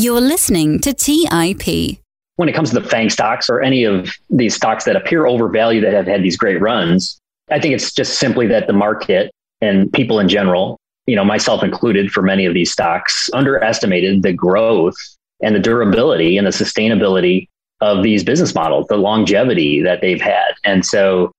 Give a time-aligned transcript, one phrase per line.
[0.00, 1.98] You're listening to TIP.
[2.36, 5.82] When it comes to the FANG stocks or any of these stocks that appear overvalued
[5.82, 7.18] that have had these great runs,
[7.50, 11.64] I think it's just simply that the market and people in general, you know, myself
[11.64, 14.94] included for many of these stocks, underestimated the growth
[15.42, 17.48] and the durability and the sustainability
[17.80, 20.52] of these business models, the longevity that they've had.
[20.62, 21.32] And so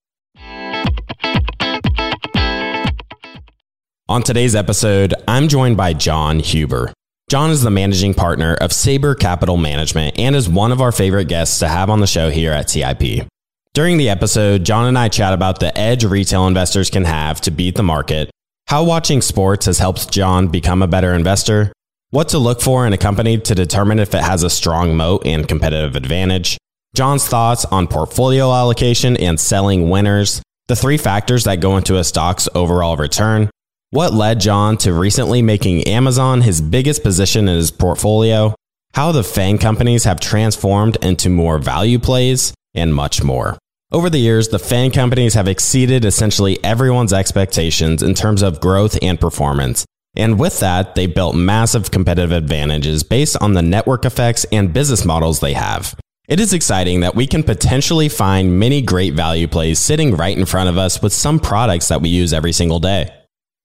[4.09, 6.91] On today's episode, I'm joined by John Huber.
[7.29, 11.27] John is the managing partner of Saber Capital Management and is one of our favorite
[11.27, 13.27] guests to have on the show here at TIP.
[13.75, 17.51] During the episode, John and I chat about the edge retail investors can have to
[17.51, 18.31] beat the market,
[18.65, 21.71] how watching sports has helped John become a better investor,
[22.09, 25.21] what to look for in a company to determine if it has a strong moat
[25.23, 26.57] and competitive advantage,
[26.95, 32.03] John's thoughts on portfolio allocation and selling winners, the three factors that go into a
[32.03, 33.51] stock's overall return,
[33.91, 38.53] what led John to recently making Amazon his biggest position in his portfolio,
[38.93, 43.57] how the FANG companies have transformed into more value plays, and much more.
[43.91, 48.97] Over the years, the FANG companies have exceeded essentially everyone's expectations in terms of growth
[49.01, 49.85] and performance.
[50.15, 55.05] And with that, they built massive competitive advantages based on the network effects and business
[55.05, 55.95] models they have.
[56.27, 60.45] It is exciting that we can potentially find many great value plays sitting right in
[60.45, 63.09] front of us with some products that we use every single day.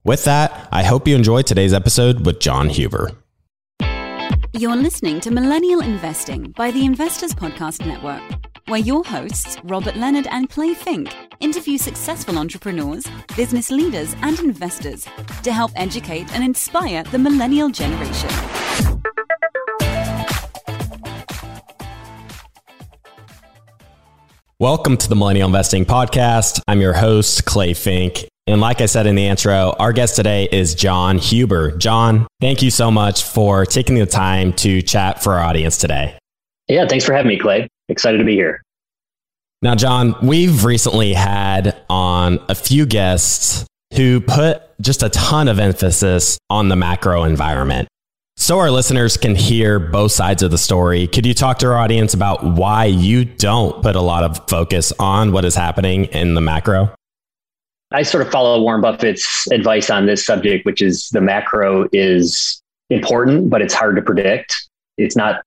[0.06, 3.12] With that, I hope you enjoy today's episode with John Huber.
[4.52, 8.20] You're listening to Millennial Investing by the Investors Podcast Network,
[8.68, 15.06] where your hosts, Robert Leonard and Clay Fink, interview successful entrepreneurs, business leaders, and investors
[15.42, 18.28] to help educate and inspire the millennial generation.
[24.58, 26.60] Welcome to the Millennial Investing Podcast.
[26.68, 28.28] I'm your host, Clay Fink.
[28.46, 31.76] And like I said in the intro, our guest today is John Huber.
[31.78, 36.18] John, thank you so much for taking the time to chat for our audience today.
[36.68, 37.68] Yeah, thanks for having me, Clay.
[37.88, 38.62] Excited to be here.
[39.62, 45.58] Now, John, we've recently had on a few guests who put just a ton of
[45.58, 47.88] emphasis on the macro environment.
[48.36, 51.06] So our listeners can hear both sides of the story.
[51.06, 54.92] Could you talk to our audience about why you don't put a lot of focus
[54.98, 56.94] on what is happening in the macro?
[57.94, 62.60] I sort of follow Warren Buffett's advice on this subject, which is the macro is
[62.90, 64.68] important, but it's hard to predict.
[64.98, 65.42] It's not,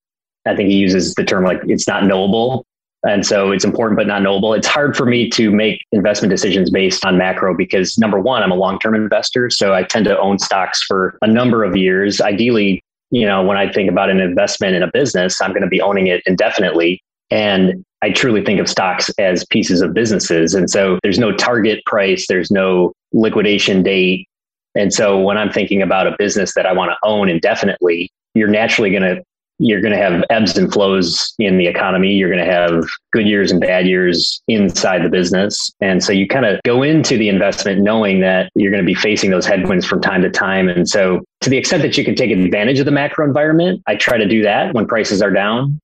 [0.46, 2.66] I think he uses the term like it's not knowable.
[3.04, 4.54] And so it's important, but not knowable.
[4.54, 8.52] It's hard for me to make investment decisions based on macro because number one, I'm
[8.52, 9.50] a long term investor.
[9.50, 12.22] So I tend to own stocks for a number of years.
[12.22, 12.82] Ideally,
[13.12, 15.82] you know, when I think about an investment in a business, I'm going to be
[15.82, 17.02] owning it indefinitely.
[17.30, 20.54] And I truly think of stocks as pieces of businesses.
[20.54, 24.28] And so there's no target price, there's no liquidation date.
[24.76, 28.48] And so when I'm thinking about a business that I want to own indefinitely, you're
[28.48, 29.24] naturally going to
[29.60, 32.14] you're going to have ebbs and flows in the economy.
[32.14, 35.72] You're going to have good years and bad years inside the business.
[35.82, 38.94] And so you kind of go into the investment knowing that you're going to be
[38.94, 40.70] facing those headwinds from time to time.
[40.70, 43.96] And so to the extent that you can take advantage of the macro environment, I
[43.96, 45.80] try to do that when prices are down.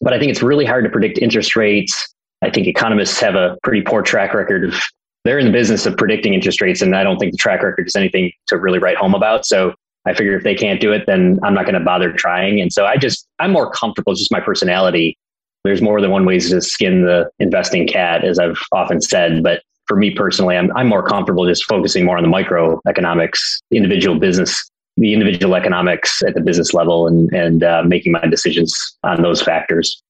[0.00, 2.14] But I think it's really hard to predict interest rates.
[2.42, 4.80] I think economists have a pretty poor track record of
[5.24, 7.88] they're in the business of predicting interest rates, and I don't think the track record
[7.88, 9.44] is anything to really write home about.
[9.44, 9.74] So
[10.06, 12.60] I figure if they can't do it, then I'm not going to bother trying.
[12.60, 15.18] And so I just I'm more comfortable, just my personality.
[15.64, 19.42] There's more than one way to skin the investing cat, as I've often said.
[19.42, 23.40] But for me personally, I'm I'm more comfortable just focusing more on the microeconomics,
[23.72, 28.96] individual business the individual economics at the business level and, and uh, making my decisions
[29.02, 30.02] on those factors.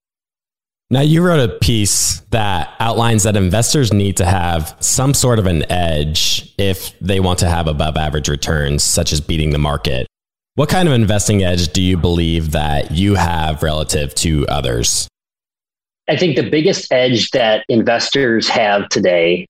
[0.88, 5.46] Now, you wrote a piece that outlines that investors need to have some sort of
[5.46, 10.06] an edge if they want to have above average returns, such as beating the market.
[10.54, 15.08] What kind of investing edge do you believe that you have relative to others?
[16.08, 19.46] I think the biggest edge that investors have today,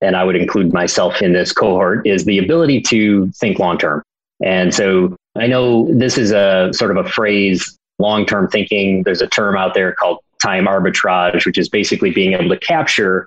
[0.00, 4.02] and I would include myself in this cohort, is the ability to think long term.
[4.44, 9.02] And so I know this is a sort of a phrase, long term thinking.
[9.02, 13.26] There's a term out there called time arbitrage, which is basically being able to capture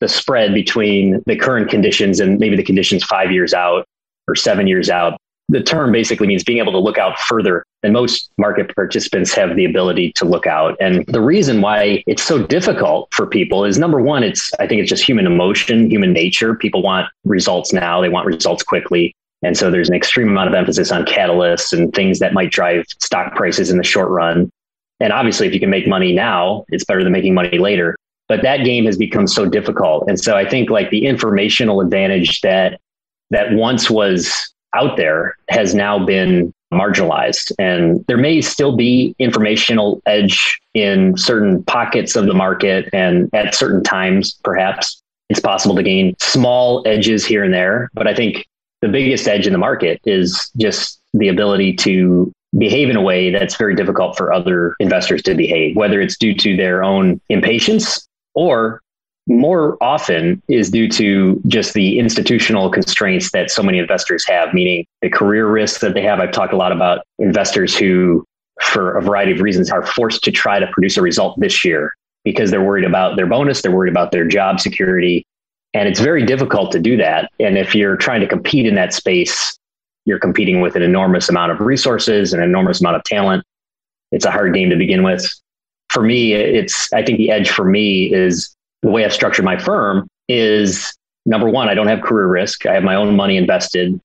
[0.00, 3.84] the spread between the current conditions and maybe the conditions five years out
[4.26, 5.18] or seven years out.
[5.50, 9.56] The term basically means being able to look out further than most market participants have
[9.56, 10.74] the ability to look out.
[10.80, 14.80] And the reason why it's so difficult for people is number one, it's, I think
[14.80, 16.54] it's just human emotion, human nature.
[16.54, 19.14] People want results now, they want results quickly.
[19.44, 22.86] And so there's an extreme amount of emphasis on catalysts and things that might drive
[22.98, 24.50] stock prices in the short run.
[25.00, 27.96] And obviously, if you can make money now, it's better than making money later.
[28.26, 30.08] But that game has become so difficult.
[30.08, 32.80] And so I think like the informational advantage that
[33.30, 37.52] that once was out there has now been marginalized.
[37.58, 43.54] And there may still be informational edge in certain pockets of the market and at
[43.54, 47.90] certain times, perhaps it's possible to gain small edges here and there.
[47.94, 48.46] But I think
[48.84, 53.30] the biggest edge in the market is just the ability to behave in a way
[53.30, 58.06] that's very difficult for other investors to behave, whether it's due to their own impatience
[58.34, 58.82] or
[59.26, 64.84] more often is due to just the institutional constraints that so many investors have, meaning
[65.00, 66.20] the career risks that they have.
[66.20, 68.22] I've talked a lot about investors who,
[68.60, 71.94] for a variety of reasons, are forced to try to produce a result this year
[72.22, 75.24] because they're worried about their bonus, they're worried about their job security.
[75.74, 77.30] And it's very difficult to do that.
[77.40, 79.58] And if you're trying to compete in that space,
[80.06, 83.44] you're competing with an enormous amount of resources, and an enormous amount of talent.
[84.12, 85.28] It's a hard game to begin with.
[85.90, 89.58] For me, it's, I think the edge for me is the way I've structured my
[89.58, 90.94] firm is
[91.26, 92.66] number one, I don't have career risk.
[92.66, 93.98] I have my own money invested.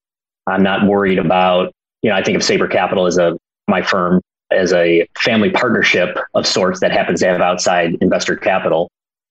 [0.47, 3.37] I'm not worried about, you know, I think of Saber Capital as a,
[3.67, 4.21] my firm
[4.51, 8.89] as a family partnership of sorts that happens to have outside investor capital.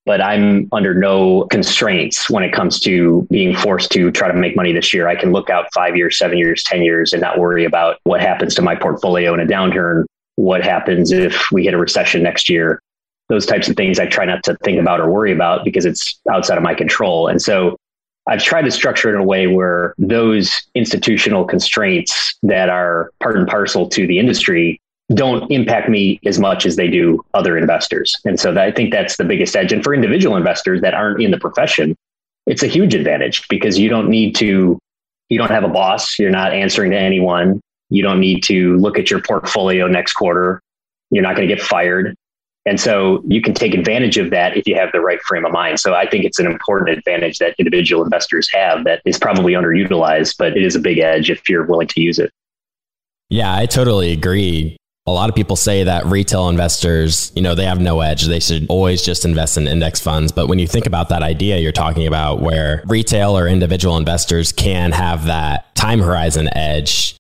[0.08, 4.56] But I'm under no constraints when it comes to being forced to try to make
[4.56, 5.06] money this year.
[5.06, 8.22] I can look out five years, seven years, 10 years and not worry about what
[8.22, 10.06] happens to my portfolio in a downturn,
[10.36, 12.80] what happens if we hit a recession next year.
[13.28, 16.18] Those types of things I try not to think about or worry about because it's
[16.32, 17.28] outside of my control.
[17.28, 17.76] And so
[18.26, 23.36] I've tried to structure it in a way where those institutional constraints that are part
[23.36, 24.80] and parcel to the industry
[25.14, 28.16] don't impact me as much as they do other investors.
[28.24, 29.72] And so that, I think that's the biggest edge.
[29.72, 31.96] And for individual investors that aren't in the profession,
[32.46, 34.78] it's a huge advantage because you don't need to,
[35.28, 36.18] you don't have a boss.
[36.18, 37.60] You're not answering to anyone.
[37.90, 40.60] You don't need to look at your portfolio next quarter.
[41.10, 42.14] You're not going to get fired.
[42.66, 45.52] And so you can take advantage of that if you have the right frame of
[45.52, 45.80] mind.
[45.80, 50.36] So I think it's an important advantage that individual investors have that is probably underutilized,
[50.38, 52.30] but it is a big edge if you're willing to use it.
[53.30, 54.76] Yeah, I totally agree
[55.10, 58.26] a lot of people say that retail investors, you know, they have no edge.
[58.26, 60.32] They should always just invest in index funds.
[60.32, 64.52] But when you think about that idea you're talking about where retail or individual investors
[64.52, 67.18] can have that time horizon edge,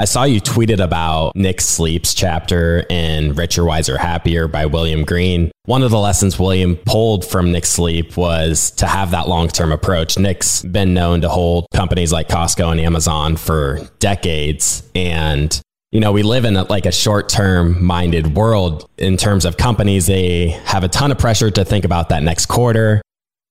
[0.00, 5.50] I saw you tweeted about Nick Sleep's chapter in Richer, Wiser, Happier by William Green.
[5.66, 9.72] One of the lessons William pulled from Nick Sleep was to have that long term
[9.72, 10.18] approach.
[10.18, 14.88] Nick's been known to hold companies like Costco and Amazon for decades.
[14.94, 15.60] And
[15.92, 19.56] you know, we live in a, like a short term minded world in terms of
[19.56, 20.06] companies.
[20.06, 23.02] They have a ton of pressure to think about that next quarter.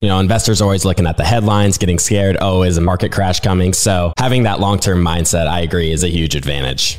[0.02, 2.38] You know, investors are always looking at the headlines, getting scared.
[2.40, 3.74] Oh, is a market crash coming?
[3.74, 6.98] So having that long term mindset, I agree, is a huge advantage.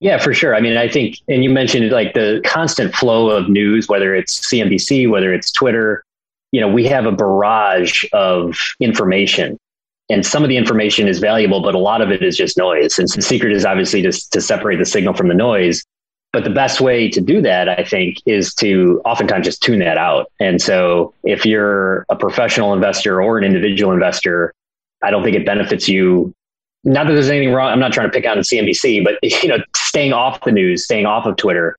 [0.00, 0.54] Yeah, for sure.
[0.54, 4.38] I mean, I think, and you mentioned like the constant flow of news, whether it's
[4.48, 6.04] CNBC, whether it's Twitter,
[6.52, 9.58] you know, we have a barrage of information
[10.10, 12.98] and some of the information is valuable, but a lot of it is just noise.
[12.98, 15.84] And the secret is obviously just to separate the signal from the noise.
[16.32, 19.98] But the best way to do that, I think, is to oftentimes just tune that
[19.98, 20.30] out.
[20.40, 24.52] And so if you're a professional investor or an individual investor,
[25.02, 26.34] I don't think it benefits you.
[26.84, 27.70] Not that there's anything wrong.
[27.70, 31.06] I'm not trying to pick on CNBC, but you know, staying off the news, staying
[31.06, 31.76] off of Twitter.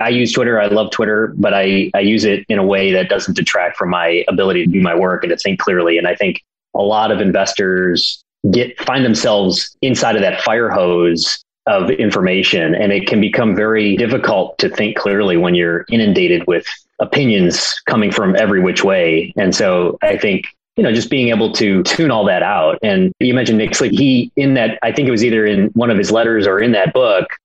[0.00, 0.60] I use Twitter.
[0.60, 3.90] I love Twitter, but I, I use it in a way that doesn't detract from
[3.90, 5.96] my ability to do my work and to think clearly.
[5.96, 6.42] And I think
[6.74, 12.92] a lot of investors get find themselves inside of that fire hose of information and
[12.92, 16.66] it can become very difficult to think clearly when you're inundated with
[16.98, 19.32] opinions coming from every which way.
[19.36, 20.46] And so i think
[20.76, 22.78] you know just being able to tune all that out.
[22.82, 25.90] And you mentioned nick sleep he in that i think it was either in one
[25.90, 27.36] of his letters or in that book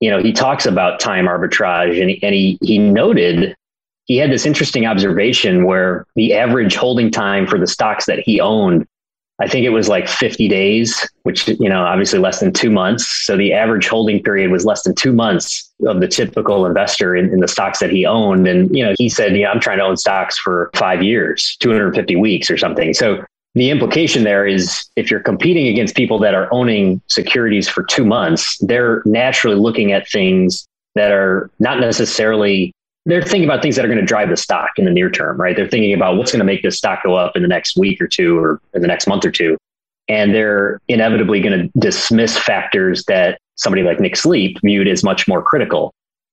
[0.00, 3.56] you know he talks about time arbitrage and he, and he, he noted
[4.06, 8.40] he had this interesting observation where the average holding time for the stocks that he
[8.40, 8.86] owned,
[9.40, 13.06] I think it was like 50 days, which, you know, obviously less than two months.
[13.26, 17.32] So the average holding period was less than two months of the typical investor in,
[17.32, 18.46] in the stocks that he owned.
[18.46, 22.14] And, you know, he said, yeah, I'm trying to own stocks for five years, 250
[22.16, 22.94] weeks or something.
[22.94, 27.82] So the implication there is if you're competing against people that are owning securities for
[27.82, 32.72] two months, they're naturally looking at things that are not necessarily
[33.06, 35.38] they're thinking about things that are going to drive the stock in the near term,
[35.38, 35.54] right?
[35.54, 38.00] They're thinking about what's going to make this stock go up in the next week
[38.00, 39.56] or two or in the next month or two.
[40.08, 45.28] And they're inevitably going to dismiss factors that somebody like Nick Sleep viewed as much
[45.28, 45.92] more critical.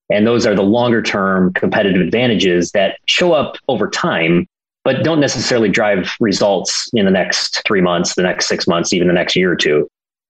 [0.09, 4.47] And those are the longer term competitive advantages that show up over time,
[4.83, 9.07] but don't necessarily drive results in the next three months, the next six months, even
[9.07, 9.87] the next year or two.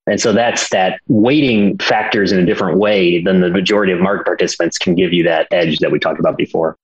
[0.08, 4.26] And so that's that weighting factors in a different way than the majority of market
[4.26, 6.76] participants can give you that edge that we talked about before.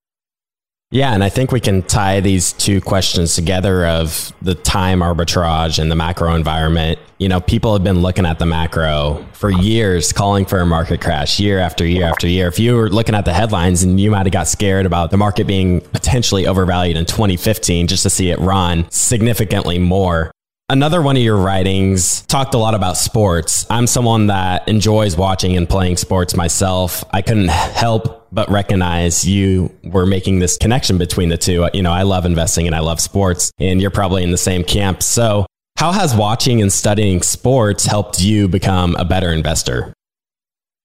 [0.89, 5.79] Yeah, and I think we can tie these two questions together of the time arbitrage
[5.79, 6.97] and the macro environment.
[7.17, 11.01] You know, people have been looking at the macro for years, calling for a market
[11.01, 12.47] crash year after year after year.
[12.47, 15.17] If you were looking at the headlines and you might have got scared about the
[15.17, 20.31] market being potentially overvalued in 2015 just to see it run significantly more.
[20.69, 23.65] Another one of your writings talked a lot about sports.
[23.69, 27.05] I'm someone that enjoys watching and playing sports myself.
[27.13, 31.69] I couldn't help but recognize you were making this connection between the two.
[31.73, 34.65] You know, I love investing and I love sports, and you're probably in the same
[34.65, 35.01] camp.
[35.01, 35.45] So,
[35.77, 39.93] how has watching and studying sports helped you become a better investor?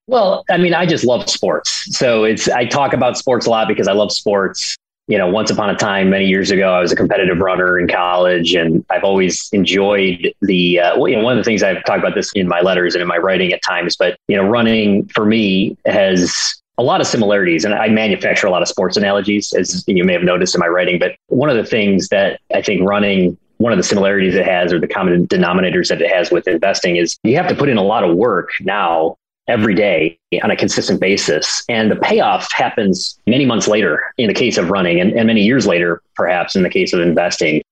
[0.06, 1.96] Well, I mean, I just love sports.
[1.96, 4.76] So it's I talk about sports a lot because I love sports
[5.08, 7.88] you know, once upon a time, many years ago, I was a competitive runner in
[7.88, 10.80] college, and I've always enjoyed the.
[10.80, 12.94] Uh, well, you know, one of the things I've talked about this in my letters
[12.94, 17.00] and in my writing at times, but you know, running for me has a lot
[17.00, 20.54] of similarities, and I manufacture a lot of sports analogies, as you may have noticed
[20.54, 20.98] in my writing.
[20.98, 24.72] But one of the things that I think running one of the similarities it has
[24.72, 27.76] or the common denominators that it has with investing is you have to put in
[27.76, 29.16] a lot of work now
[29.48, 31.64] every day on a consistent basis.
[31.68, 35.42] And the payoff happens many months later in the case of running and, and many
[35.42, 37.62] years later, perhaps in the case of investing.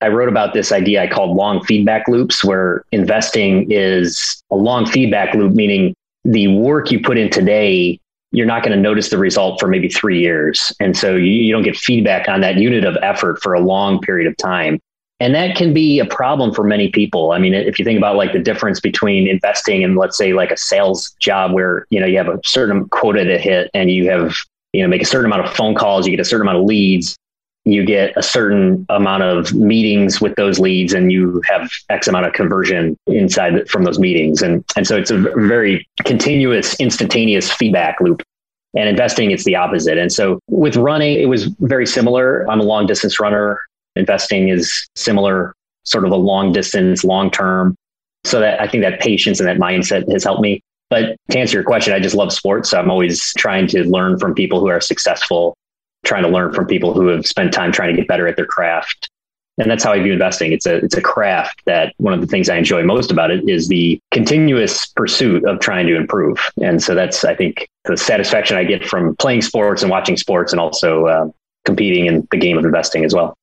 [0.00, 4.86] I wrote about this idea I called long feedback loops, where investing is a long
[4.86, 5.94] feedback loop, meaning
[6.24, 7.98] the work you put in today,
[8.32, 10.72] you're not going to notice the result for maybe three years.
[10.80, 14.00] And so you, you don't get feedback on that unit of effort for a long
[14.00, 14.80] period of time.
[15.20, 17.32] And that can be a problem for many people.
[17.32, 20.50] I mean, if you think about like the difference between investing and let's say like
[20.50, 24.10] a sales job where, you know, you have a certain quota to hit and you
[24.10, 24.34] have,
[24.72, 26.64] you know, make a certain amount of phone calls, you get a certain amount of
[26.64, 27.18] leads,
[27.66, 32.24] you get a certain amount of meetings with those leads and you have X amount
[32.24, 34.40] of conversion inside from those meetings.
[34.40, 38.22] And, and so it's a very continuous, instantaneous feedback loop.
[38.74, 39.98] And investing, it's the opposite.
[39.98, 42.48] And so with running, it was very similar.
[42.48, 43.60] I'm a long distance runner.
[43.96, 45.54] Investing is similar,
[45.84, 47.76] sort of a long distance, long term.
[48.24, 50.60] So that I think that patience and that mindset has helped me.
[50.90, 52.70] But to answer your question, I just love sports.
[52.70, 55.56] So I'm always trying to learn from people who are successful,
[56.04, 58.46] trying to learn from people who have spent time trying to get better at their
[58.46, 59.08] craft.
[59.58, 60.52] And that's how I view investing.
[60.52, 63.48] It's a it's a craft that one of the things I enjoy most about it
[63.48, 66.38] is the continuous pursuit of trying to improve.
[66.62, 70.52] And so that's I think the satisfaction I get from playing sports and watching sports,
[70.52, 71.28] and also uh,
[71.64, 73.36] competing in the game of investing as well.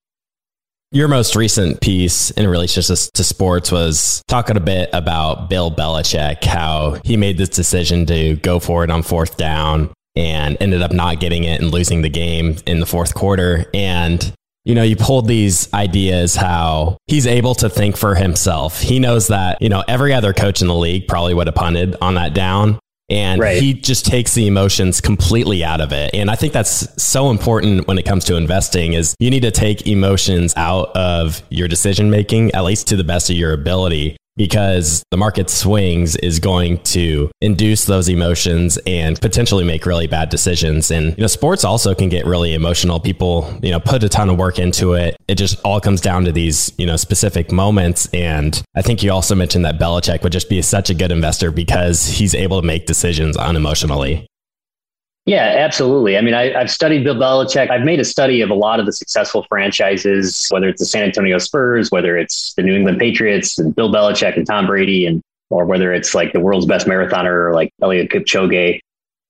[0.91, 5.69] Your most recent piece in relation to, to, sports was talking a bit about Bill
[5.69, 10.81] Belichick, how he made this decision to go for it on fourth down and ended
[10.81, 13.65] up not getting it and losing the game in the fourth quarter.
[13.73, 18.79] And, you know, you pulled these ideas how he's able to think for himself.
[18.79, 21.97] He knows that, you know, every other coach in the league probably would have punted
[21.99, 23.61] on that down and right.
[23.61, 27.87] he just takes the emotions completely out of it and i think that's so important
[27.87, 32.09] when it comes to investing is you need to take emotions out of your decision
[32.09, 36.77] making at least to the best of your ability because the market swings is going
[36.83, 40.91] to induce those emotions and potentially make really bad decisions.
[40.91, 42.99] And, you know, sports also can get really emotional.
[42.99, 45.17] People, you know, put a ton of work into it.
[45.27, 48.07] It just all comes down to these, you know, specific moments.
[48.13, 51.51] And I think you also mentioned that Belichick would just be such a good investor
[51.51, 54.27] because he's able to make decisions unemotionally.
[55.27, 56.17] Yeah, absolutely.
[56.17, 57.69] I mean, I, have studied Bill Belichick.
[57.69, 61.03] I've made a study of a lot of the successful franchises, whether it's the San
[61.03, 65.21] Antonio Spurs, whether it's the New England Patriots and Bill Belichick and Tom Brady, and
[65.49, 68.79] or whether it's like the world's best marathoner like Eliud Kipchoge.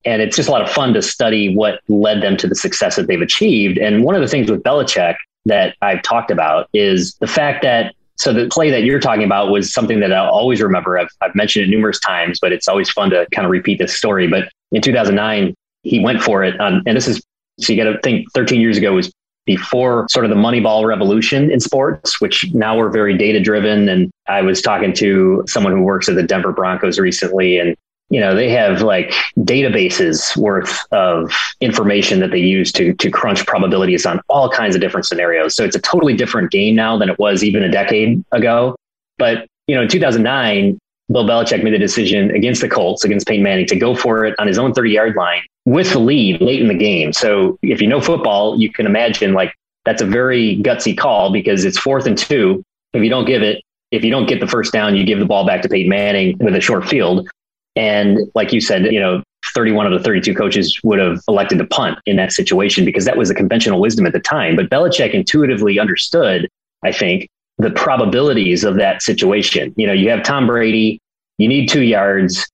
[0.04, 2.94] And it's just a lot of fun to study what led them to the success
[2.94, 3.76] that they've achieved.
[3.76, 7.92] And one of the things with Belichick that I've talked about is the fact that
[8.14, 10.96] so the play that you're talking about was something that I'll always remember.
[10.96, 13.96] I've, I've mentioned it numerous times, but it's always fun to kind of repeat this
[13.96, 14.28] story.
[14.28, 15.54] But in 2009,
[15.88, 16.60] he went for it.
[16.60, 17.22] Um, and this is,
[17.58, 19.12] so you got to think 13 years ago was
[19.48, 23.88] before sort of the Moneyball revolution in sports, which now we're very data driven.
[23.88, 27.74] And I was talking to someone who works at the Denver Broncos recently, and
[28.10, 33.46] you know they have like databases worth of information that they use to to crunch
[33.46, 35.56] probabilities on all kinds of different scenarios.
[35.56, 38.76] So it's a totally different game now than it was even a decade ago.
[39.16, 40.78] But you know, in 2009,
[41.10, 44.34] Bill Belichick made the decision against the Colts, against Peyton Manning, to go for it
[44.38, 47.12] on his own 30 yard line with the lead late in the game.
[47.12, 51.66] So if you know football, you can imagine like that's a very gutsy call because
[51.66, 52.62] it's fourth and two.
[52.94, 55.26] If you don't give it, if you don't get the first down, you give the
[55.26, 57.28] ball back to Peyton Manning with a short field.
[57.76, 59.22] And like you said, you know,
[59.54, 63.18] 31 of the 32 coaches would have elected to punt in that situation because that
[63.18, 64.56] was the conventional wisdom at the time.
[64.56, 66.48] But Belichick intuitively understood,
[66.82, 69.74] I think, the probabilities of that situation.
[69.76, 70.98] You know, you have Tom Brady,
[71.36, 72.48] you need two yards.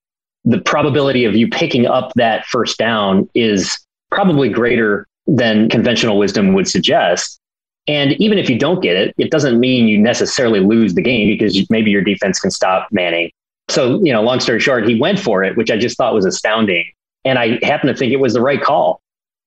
[0.44, 3.78] The probability of you picking up that first down is
[4.10, 7.40] probably greater than conventional wisdom would suggest.
[7.86, 11.28] And even if you don't get it, it doesn't mean you necessarily lose the game
[11.28, 13.30] because maybe your defense can stop Manning.
[13.68, 16.24] So, you know, long story short, he went for it, which I just thought was
[16.24, 16.86] astounding.
[17.24, 19.00] And I happen to think it was the right call.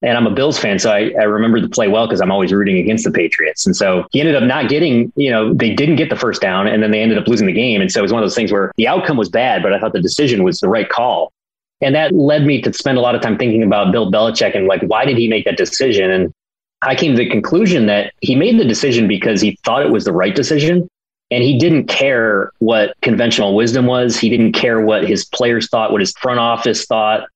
[0.03, 2.53] And I'm a Bills fan, so I, I remember the play well because I'm always
[2.53, 3.65] rooting against the Patriots.
[3.65, 6.67] And so he ended up not getting, you know, they didn't get the first down
[6.67, 7.81] and then they ended up losing the game.
[7.81, 9.79] And so it was one of those things where the outcome was bad, but I
[9.79, 11.33] thought the decision was the right call.
[11.81, 14.67] And that led me to spend a lot of time thinking about Bill Belichick and
[14.67, 16.11] like, why did he make that decision?
[16.11, 16.31] And
[16.83, 20.05] I came to the conclusion that he made the decision because he thought it was
[20.05, 20.87] the right decision.
[21.29, 24.17] And he didn't care what conventional wisdom was.
[24.17, 27.27] He didn't care what his players thought, what his front office thought,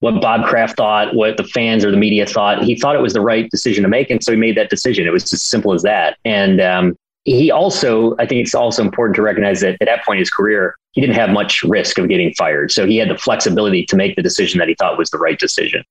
[0.00, 2.62] what Bob Kraft thought, what the fans or the media thought.
[2.62, 4.10] He thought it was the right decision to make.
[4.10, 5.06] And so he made that decision.
[5.06, 6.18] It was as simple as that.
[6.24, 10.18] And um, he also, I think it's also important to recognize that at that point
[10.18, 12.70] in his career, he didn't have much risk of getting fired.
[12.70, 15.38] So he had the flexibility to make the decision that he thought was the right
[15.38, 15.84] decision.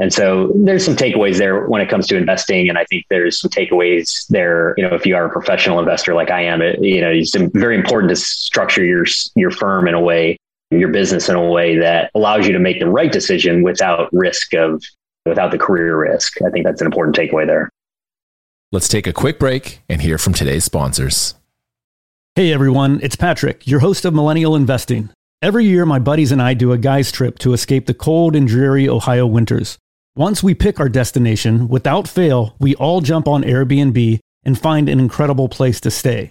[0.00, 2.68] And so there's some takeaways there when it comes to investing.
[2.70, 6.14] And I think there's some takeaways there, you know, if you are a professional investor
[6.14, 9.94] like I am, it, you know, it's very important to structure your, your firm in
[9.94, 10.38] a way,
[10.70, 14.54] your business in a way that allows you to make the right decision without risk
[14.54, 14.82] of,
[15.26, 16.40] without the career risk.
[16.42, 17.70] I think that's an important takeaway there.
[18.72, 21.34] Let's take a quick break and hear from today's sponsors.
[22.36, 25.10] Hey everyone, it's Patrick, your host of Millennial Investing.
[25.42, 28.46] Every year, my buddies and I do a guy's trip to escape the cold and
[28.46, 29.78] dreary Ohio winters.
[30.14, 35.00] Once we pick our destination, without fail, we all jump on Airbnb and find an
[35.00, 36.30] incredible place to stay.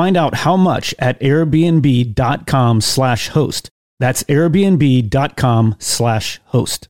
[0.00, 3.68] Find out how much at airbnb.com slash host.
[3.98, 6.88] That's airbnb.com slash host.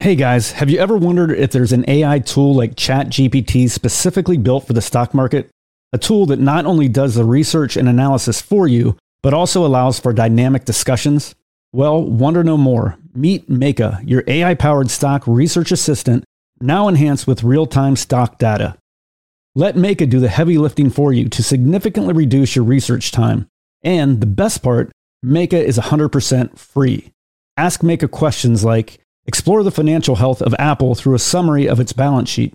[0.00, 4.66] Hey guys, have you ever wondered if there's an AI tool like ChatGPT specifically built
[4.66, 5.48] for the stock market?
[5.94, 9.98] a tool that not only does the research and analysis for you, but also allows
[9.98, 11.34] for dynamic discussions?
[11.72, 12.98] Well, wonder no more.
[13.14, 16.24] Meet Meyka, your AI powered stock research assistant,
[16.60, 18.76] now enhanced with real time stock data.
[19.54, 23.48] Let Meyka do the heavy lifting for you to significantly reduce your research time.
[23.82, 24.92] And the best part,
[25.24, 27.12] Meyka is 100% free.
[27.56, 31.92] Ask Meyka questions like Explore the financial health of Apple through a summary of its
[31.92, 32.54] balance sheet.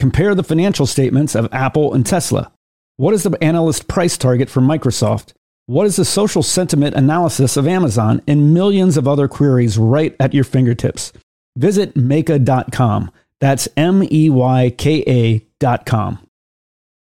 [0.00, 2.50] Compare the financial statements of Apple and Tesla.
[2.96, 5.32] What is the analyst price target for Microsoft?
[5.66, 8.22] What is the social sentiment analysis of Amazon?
[8.26, 11.12] And millions of other queries right at your fingertips.
[11.56, 13.10] Visit Meyka.com.
[13.40, 16.23] That's M E Y K A.com.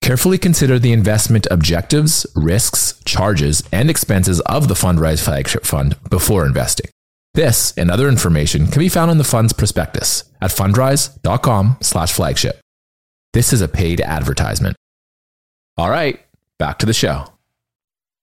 [0.00, 6.46] Carefully consider the investment objectives, risks, charges, and expenses of the Fundrise flagship fund before
[6.46, 6.90] investing.
[7.34, 12.58] This and other information can be found in the fund's prospectus at fundrise.com slash flagship.
[13.32, 14.76] This is a paid advertisement.
[15.76, 16.18] All right,
[16.58, 17.26] back to the show.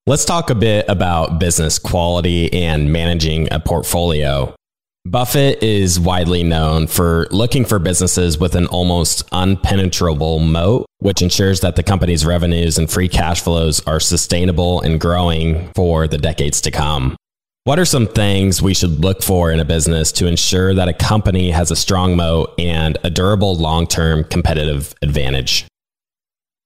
[0.07, 4.53] Let's talk a bit about business quality and managing a portfolio.
[5.07, 11.59] Buffett is widely known for looking for businesses with an almost unpenetrable moat, which ensures
[11.59, 16.59] that the company's revenues and free cash flows are sustainable and growing for the decades
[16.61, 17.15] to come.
[17.65, 20.93] What are some things we should look for in a business to ensure that a
[20.93, 25.67] company has a strong moat and a durable long term competitive advantage?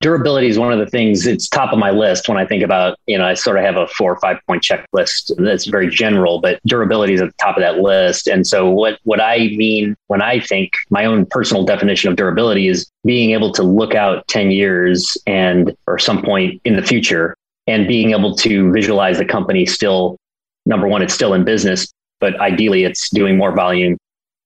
[0.01, 2.97] Durability is one of the things it's top of my list when I think about,
[3.05, 6.39] you know, I sort of have a four or five point checklist that's very general,
[6.39, 8.27] but durability is at the top of that list.
[8.27, 12.69] And so what, what I mean when I think my own personal definition of durability
[12.69, 17.35] is being able to look out 10 years and or some point in the future
[17.67, 20.17] and being able to visualize the company still
[20.65, 23.97] number one, it's still in business, but ideally it's doing more volume.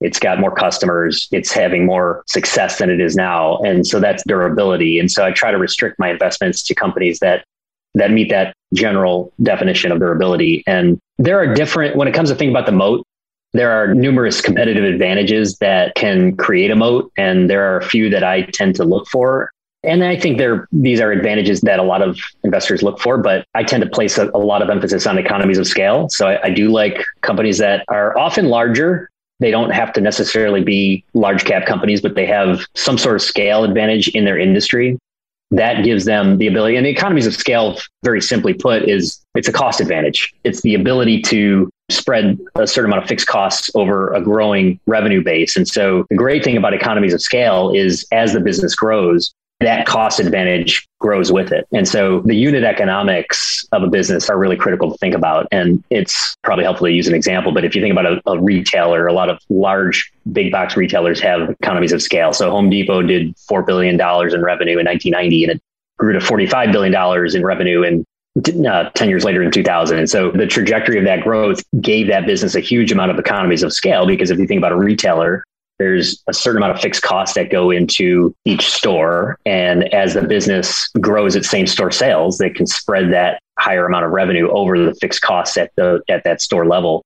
[0.03, 1.27] It's got more customers.
[1.31, 3.57] It's having more success than it is now.
[3.59, 4.99] And so that's durability.
[4.99, 7.45] And so I try to restrict my investments to companies that
[7.95, 10.63] that meet that general definition of durability.
[10.67, 13.05] And there are different when it comes to thinking about the moat,
[13.53, 18.09] there are numerous competitive advantages that can create a moat, and there are a few
[18.09, 19.51] that I tend to look for.
[19.83, 23.45] And I think there these are advantages that a lot of investors look for, but
[23.53, 26.09] I tend to place a, a lot of emphasis on economies of scale.
[26.09, 29.09] So I, I do like companies that are often larger.
[29.43, 33.21] They don't have to necessarily be large cap companies, but they have some sort of
[33.21, 34.97] scale advantage in their industry.
[35.51, 39.49] That gives them the ability and the economies of scale very simply put is it's
[39.49, 40.33] a cost advantage.
[40.45, 45.21] It's the ability to spread a certain amount of fixed costs over a growing revenue
[45.21, 45.57] base.
[45.57, 49.33] And so the great thing about economies of scale is as the business grows
[49.65, 51.67] that cost advantage grows with it.
[51.73, 55.47] And so the unit economics of a business are really critical to think about.
[55.51, 58.41] And it's probably helpful to use an example, but if you think about a, a
[58.41, 62.33] retailer, a lot of large big box retailers have economies of scale.
[62.33, 65.61] So Home Depot did $4 billion in revenue in 1990 and it
[65.97, 68.05] grew to $45 billion in revenue in
[68.65, 69.99] uh, 10 years later in 2000.
[69.99, 73.61] And so the trajectory of that growth gave that business a huge amount of economies
[73.61, 75.43] of scale because if you think about a retailer,
[75.79, 79.37] there's a certain amount of fixed costs that go into each store.
[79.45, 84.05] And as the business grows its same store sales, they can spread that higher amount
[84.05, 87.03] of revenue over the fixed costs at the at that store level.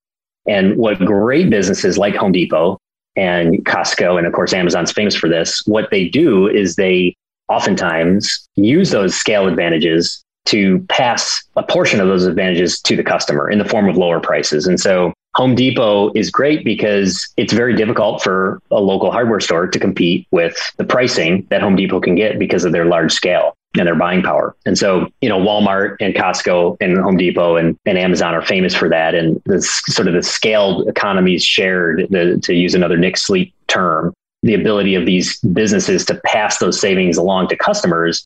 [0.48, 2.78] And what great businesses like Home Depot
[3.16, 7.16] and Costco, and of course Amazon's famous for this, what they do is they
[7.50, 13.50] oftentimes use those scale advantages to pass a portion of those advantages to the customer
[13.50, 14.66] in the form of lower prices.
[14.66, 19.68] And so Home Depot is great because it's very difficult for a local hardware store
[19.68, 23.56] to compete with the pricing that Home Depot can get because of their large scale
[23.78, 24.56] and their buying power.
[24.66, 28.74] And so, you know, Walmart and Costco and Home Depot and, and Amazon are famous
[28.74, 29.14] for that.
[29.14, 34.16] And this sort of the scaled economies shared, the, to use another Nick Sleep term,
[34.42, 38.26] the ability of these businesses to pass those savings along to customers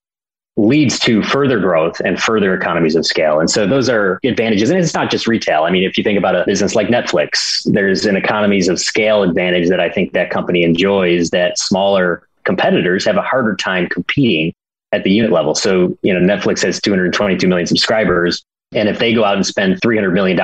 [0.58, 3.40] leads to further growth and further economies of scale.
[3.40, 4.70] And so those are advantages.
[4.70, 5.64] And it's not just retail.
[5.64, 9.24] I mean, if you think about a business like Netflix, there's an economies of scale
[9.24, 14.54] advantage that I think that company enjoys that smaller competitors have a harder time competing
[14.92, 15.56] at the unit level.
[15.56, 18.44] So, you know, Netflix has 222 million subscribers.
[18.74, 20.40] And if they go out and spend $300 million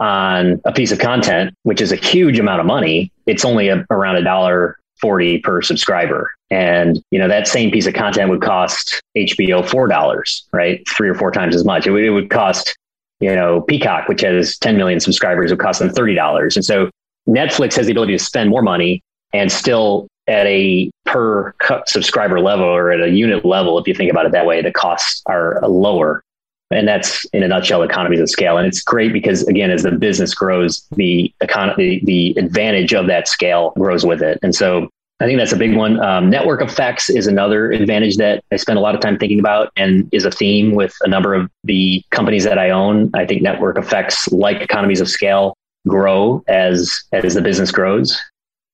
[0.00, 3.84] on a piece of content, which is a huge amount of money, it's only a,
[3.90, 6.32] around a dollar 40 per subscriber.
[6.50, 10.86] And, you know, that same piece of content would cost HBO $4, right?
[10.88, 11.86] Three or four times as much.
[11.86, 12.76] It would, it would cost,
[13.20, 16.56] you know, Peacock, which has 10 million subscribers, would cost them $30.
[16.56, 16.90] And so
[17.28, 21.54] Netflix has the ability to spend more money and still at a per
[21.86, 24.72] subscriber level or at a unit level, if you think about it that way, the
[24.72, 26.22] costs are lower.
[26.70, 28.56] And that's in a nutshell economies of scale.
[28.56, 33.26] And it's great because again, as the business grows, the economy, the advantage of that
[33.26, 34.38] scale grows with it.
[34.42, 34.88] And so
[35.20, 36.00] I think that's a big one.
[36.00, 39.70] Um, network effects is another advantage that I spend a lot of time thinking about
[39.76, 43.10] and is a theme with a number of the companies that I own.
[43.12, 45.54] I think network effects, like economies of scale,
[45.86, 48.18] grow as as the business grows.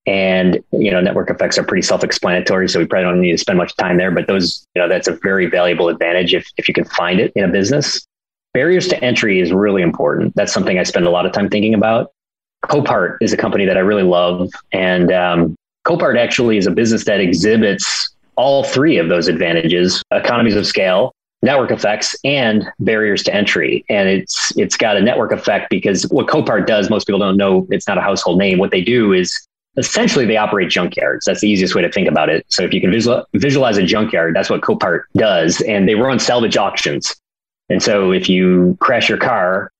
[0.06, 3.58] And you know, network effects are pretty self-explanatory, so we probably don't need to spend
[3.58, 4.12] much time there.
[4.12, 7.32] But those, you know, that's a very valuable advantage if if you can find it
[7.34, 8.06] in a business.
[8.54, 10.34] Barriers to entry is really important.
[10.36, 12.12] That's something I spend a lot of time thinking about.
[12.64, 17.04] Copart is a company that I really love, and um, Copart actually is a business
[17.04, 23.34] that exhibits all three of those advantages: economies of scale, network effects, and barriers to
[23.34, 23.84] entry.
[23.88, 27.66] And it's it's got a network effect because what Copart does, most people don't know.
[27.70, 28.58] It's not a household name.
[28.58, 29.46] What they do is
[29.76, 31.20] essentially they operate junkyards.
[31.26, 32.44] That's the easiest way to think about it.
[32.48, 35.60] So if you can visual, visualize a junkyard, that's what Copart does.
[35.62, 37.14] And they run salvage auctions.
[37.68, 39.70] And so if you crash your car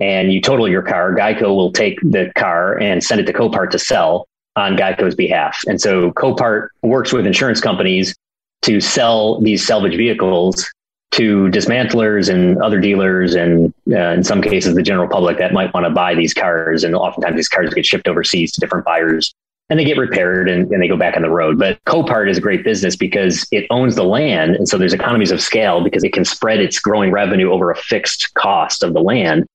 [0.00, 3.70] and you total your car, Geico will take the car and send it to Copart
[3.70, 5.60] to sell on Geico's behalf.
[5.66, 8.14] And so Copart works with insurance companies
[8.62, 10.68] to sell these salvage vehicles
[11.12, 15.72] to dismantlers and other dealers, and uh, in some cases, the general public that might
[15.74, 16.84] want to buy these cars.
[16.84, 19.34] And oftentimes, these cars get shipped overseas to different buyers
[19.72, 21.58] and they get repaired and, and, they go back on the road.
[21.58, 24.56] But Copart is a great business because it owns the land.
[24.56, 27.76] And so there's economies of scale because it can spread its growing revenue over a
[27.76, 29.46] fixed cost of the land.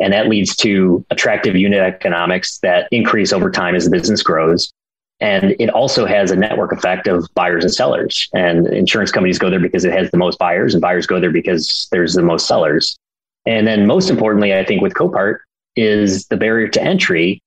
[0.00, 4.72] And that leads to attractive unit economics that increase over time as the business grows.
[5.20, 8.28] And it also has a network effect of buyers and sellers.
[8.34, 11.30] And insurance companies go there because it has the most buyers, and buyers go there
[11.30, 12.98] because there's the most sellers.
[13.46, 15.38] And then, most importantly, I think with Copart
[15.76, 17.40] is the barrier to entry.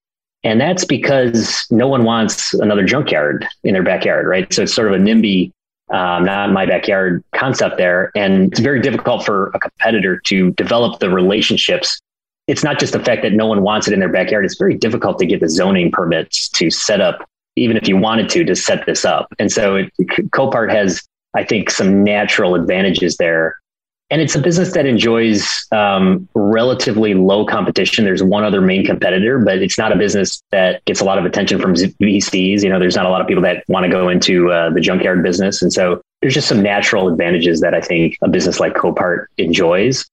[0.43, 4.51] And that's because no one wants another junkyard in their backyard, right?
[4.53, 5.51] So it's sort of a NIMBY,
[5.89, 8.11] um, not my backyard concept there.
[8.15, 11.99] And it's very difficult for a competitor to develop the relationships
[12.47, 14.45] it's not just the fact that no one wants it in their backyard.
[14.45, 18.29] It's very difficult to get the zoning permits to set up even if you wanted
[18.29, 19.33] to, to set this up.
[19.39, 19.91] And so it,
[20.29, 23.55] Copart has, I think, some natural advantages there
[24.09, 28.05] And it's a business that enjoys um, relatively low competition.
[28.05, 31.25] There's one other main competitor, but it's not a business that gets a lot of
[31.25, 32.63] attention from VCs.
[32.63, 34.79] You know, there's not a lot of people that want to go into uh, the
[34.79, 35.61] junkyard business.
[35.61, 40.05] And so there's just some natural advantages that I think a business like Copart enjoys.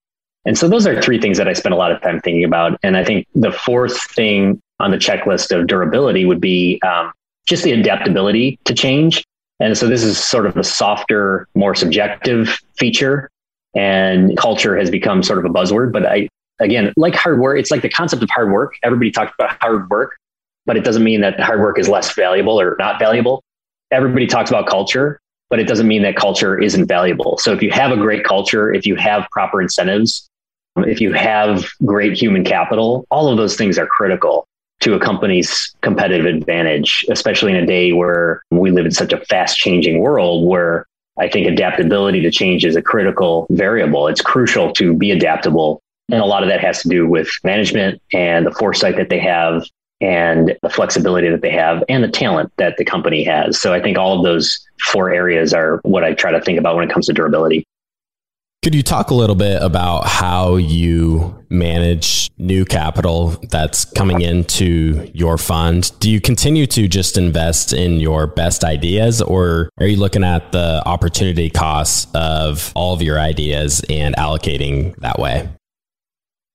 [0.46, 2.78] And so those are three things that I spend a lot of time thinking about.
[2.82, 7.12] And I think the fourth thing on the checklist of durability would be um,
[7.46, 9.24] just the adaptability to change.
[9.60, 13.30] And so this is sort of a softer, more subjective feature.
[13.74, 15.92] And culture has become sort of a buzzword.
[15.92, 16.28] But I,
[16.60, 18.74] again, like hard work, it's like the concept of hard work.
[18.82, 20.16] Everybody talks about hard work,
[20.66, 23.42] but it doesn't mean that hard work is less valuable or not valuable.
[23.90, 27.38] Everybody talks about culture, but it doesn't mean that culture isn't valuable.
[27.38, 30.28] So if you have a great culture, if you have proper incentives,
[30.78, 34.46] if you have great human capital, all of those things are critical
[34.80, 39.24] to a company's competitive advantage, especially in a day where we live in such a
[39.26, 40.86] fast changing world where
[41.18, 44.08] I think adaptability to change is a critical variable.
[44.08, 45.80] It's crucial to be adaptable.
[46.10, 49.20] And a lot of that has to do with management and the foresight that they
[49.20, 49.64] have
[50.00, 53.58] and the flexibility that they have and the talent that the company has.
[53.58, 56.76] So I think all of those four areas are what I try to think about
[56.76, 57.64] when it comes to durability.
[58.64, 65.06] Could you talk a little bit about how you manage new capital that's coming into
[65.12, 65.92] your fund?
[66.00, 70.50] Do you continue to just invest in your best ideas, or are you looking at
[70.52, 75.46] the opportunity costs of all of your ideas and allocating that way?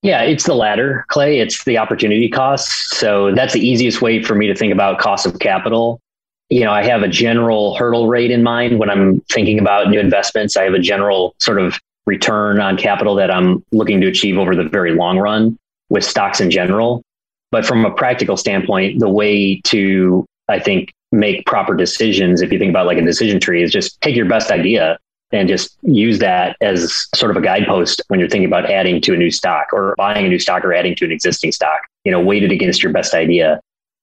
[0.02, 1.40] Yeah, it's the latter, Clay.
[1.40, 2.98] It's the opportunity costs.
[2.98, 6.02] So that's the easiest way for me to think about cost of capital
[6.50, 10.00] you know, I have a general hurdle rate in mind when I'm thinking about new
[10.00, 10.58] investments.
[10.58, 14.56] I have a general sort of return on capital that I'm looking to achieve over
[14.56, 15.58] the very long run
[15.90, 17.04] with stocks in general.
[17.52, 22.60] But from a practical standpoint, the way to, I think, make proper decisions, if you
[22.60, 24.98] think about like a decision tree, is just take your best idea
[25.32, 29.14] and just use that as sort of a guidepost when you're thinking about adding to
[29.14, 32.12] a new stock or buying a new stock or adding to an existing stock, you
[32.12, 33.60] know, weighted against your best idea.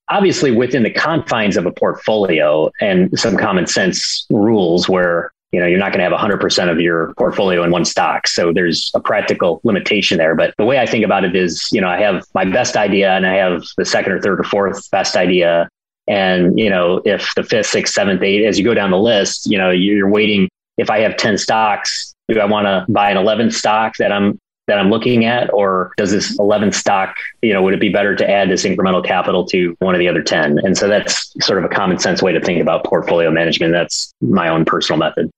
[0.09, 5.67] Obviously, within the confines of a portfolio and some common sense rules where you know,
[5.67, 8.27] you're not going to have 100% of your portfolio in one stock.
[8.27, 10.35] So there's a practical limitation there.
[10.35, 13.13] But the way I think about it is, you know, I have my best idea
[13.13, 15.69] and I have the second or third or fourth best idea.
[16.09, 19.47] And, you know, if the fifth, sixth, seventh, eighth, as you go down the list,
[19.47, 20.49] you know, you're waiting.
[20.79, 24.39] If I have 10 stocks, do I want to buy an 11th stock that I'm
[24.67, 28.17] that I'm looking at, or does this 11th stock, you know, would it be better
[28.17, 30.59] to add this incremental capital to one of the other 10?
[30.59, 33.73] And so that's sort of a common sense way to think about portfolio management.
[33.73, 35.31] That's my own personal method.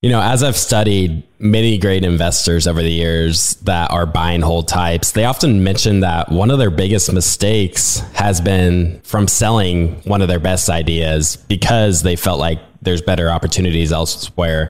[0.00, 4.44] You know, as I've studied many great investors over the years that are buy and
[4.44, 10.00] hold types, they often mention that one of their biggest mistakes has been from selling
[10.02, 14.68] one of their best ideas because they felt like there's better opportunities elsewhere.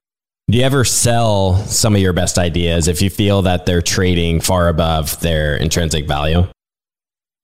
[0.51, 4.41] Do you ever sell some of your best ideas if you feel that they're trading
[4.41, 6.49] far above their intrinsic value?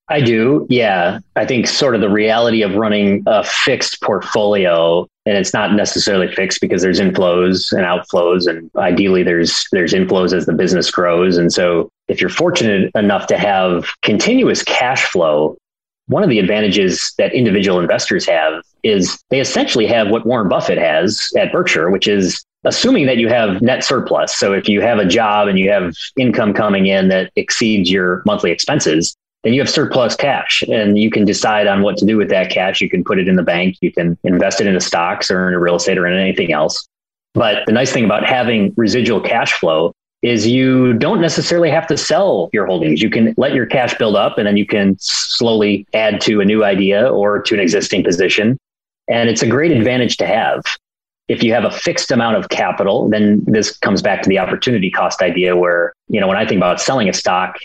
[0.08, 0.66] I do.
[0.68, 1.20] Yeah.
[1.34, 6.32] I think sort of the reality of running a fixed portfolio and it's not necessarily
[6.32, 11.38] fixed because there's inflows and outflows and ideally there's there's inflows as the business grows
[11.38, 15.56] and so if you're fortunate enough to have continuous cash flow
[16.06, 20.76] one of the advantages that individual investors have is they essentially have what Warren Buffett
[20.76, 24.98] has at Berkshire which is assuming that you have net surplus so if you have
[24.98, 29.60] a job and you have income coming in that exceeds your monthly expenses then you
[29.60, 32.80] have surplus cash and you can decide on what to do with that cash.
[32.80, 35.56] You can put it in the bank, you can invest it into stocks or in
[35.58, 36.88] real estate or in anything else.
[37.34, 41.98] But the nice thing about having residual cash flow is you don't necessarily have to
[41.98, 43.02] sell your holdings.
[43.02, 46.44] You can let your cash build up and then you can slowly add to a
[46.46, 48.56] new idea or to an existing position.
[49.06, 50.62] And it's a great advantage to have.
[51.28, 54.90] If you have a fixed amount of capital, then this comes back to the opportunity
[54.90, 57.56] cost idea where, you know, when I think about selling a stock,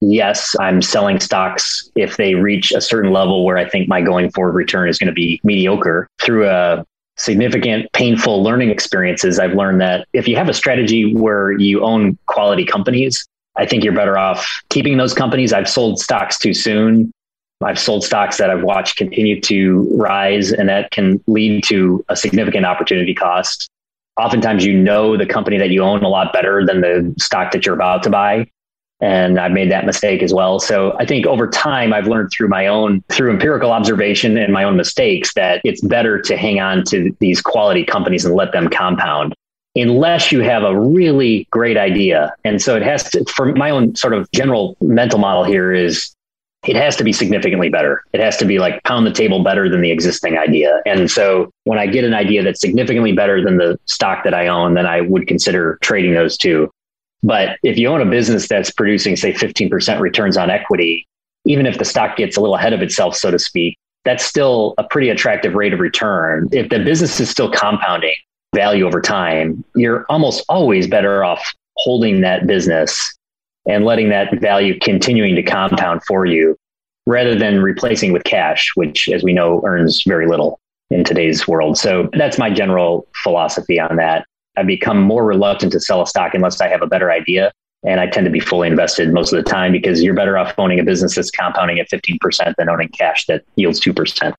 [0.00, 4.30] yes, I'm selling stocks if they reach a certain level where I think my going
[4.30, 6.08] forward return is going to be mediocre.
[6.20, 6.84] Through a
[7.16, 12.18] significant painful learning experiences i've learned that if you have a strategy where you own
[12.26, 15.52] quality companies i think you're better off keeping those companies.
[15.52, 17.10] I've sold stocks too soon.
[17.64, 22.16] I've sold stocks that i've watched continue to rise and that can lead to a
[22.16, 23.70] significant opportunity cost.
[24.18, 27.64] Oftentimes you know the company that you own a lot better than the stock that
[27.64, 28.46] you're about to buy
[29.00, 30.58] and I've made that mistake as well.
[30.58, 34.64] So I think over time, I've learned through my own, through empirical observation and my
[34.64, 38.68] own mistakes, that it's better to hang on to these quality companies and let them
[38.68, 39.34] compound
[39.76, 42.34] unless you have a really great idea.
[42.44, 46.14] And so it has to, for my own sort of general mental model here is
[46.66, 48.02] it has to be significantly better.
[48.12, 50.80] It has to be like pound the table better than the existing idea.
[50.86, 54.48] And so when I get an idea that's significantly better than the stock that I
[54.48, 56.70] own, then I would consider trading those two.
[57.26, 61.08] But if you own a business that's producing, say, 15% returns on equity,
[61.44, 64.74] even if the stock gets a little ahead of itself, so to speak, that's still
[64.78, 66.48] a pretty attractive rate of return.
[66.52, 68.14] If the business is still compounding
[68.54, 73.12] value over time, you're almost always better off holding that business
[73.68, 76.56] and letting that value continuing to compound for you
[77.06, 80.60] rather than replacing with cash, which, as we know, earns very little
[80.90, 81.76] in today's world.
[81.76, 84.26] So that's my general philosophy on that.
[84.56, 87.52] I've become more reluctant to sell a stock unless I have a better idea.
[87.84, 90.54] And I tend to be fully invested most of the time because you're better off
[90.58, 94.34] owning a business that's compounding at 15% than owning cash that yields 2%.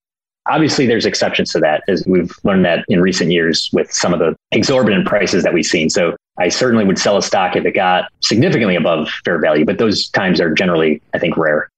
[0.50, 4.20] Obviously, there's exceptions to that, as we've learned that in recent years with some of
[4.20, 5.90] the exorbitant prices that we've seen.
[5.90, 9.78] So I certainly would sell a stock if it got significantly above fair value, but
[9.78, 11.70] those times are generally, I think, rare.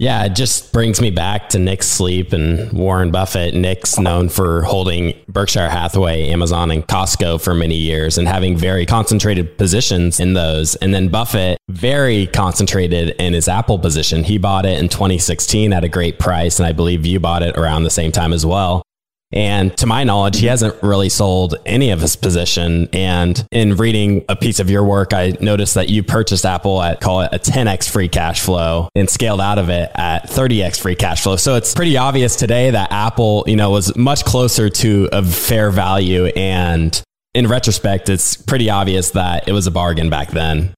[0.00, 3.52] Yeah, it just brings me back to Nick Sleep and Warren Buffett.
[3.52, 8.86] Nick's known for holding Berkshire Hathaway, Amazon, and Costco for many years and having very
[8.86, 10.76] concentrated positions in those.
[10.76, 14.22] And then Buffett, very concentrated in his Apple position.
[14.22, 16.60] He bought it in 2016 at a great price.
[16.60, 18.84] And I believe you bought it around the same time as well.
[19.32, 22.88] And to my knowledge, he hasn't really sold any of his position.
[22.92, 27.00] And in reading a piece of your work, I noticed that you purchased Apple at
[27.00, 30.94] call it a 10x free cash flow and scaled out of it at 30x free
[30.94, 31.36] cash flow.
[31.36, 35.70] So it's pretty obvious today that Apple, you know, was much closer to a fair
[35.70, 36.26] value.
[36.26, 37.00] And
[37.34, 40.74] in retrospect, it's pretty obvious that it was a bargain back then.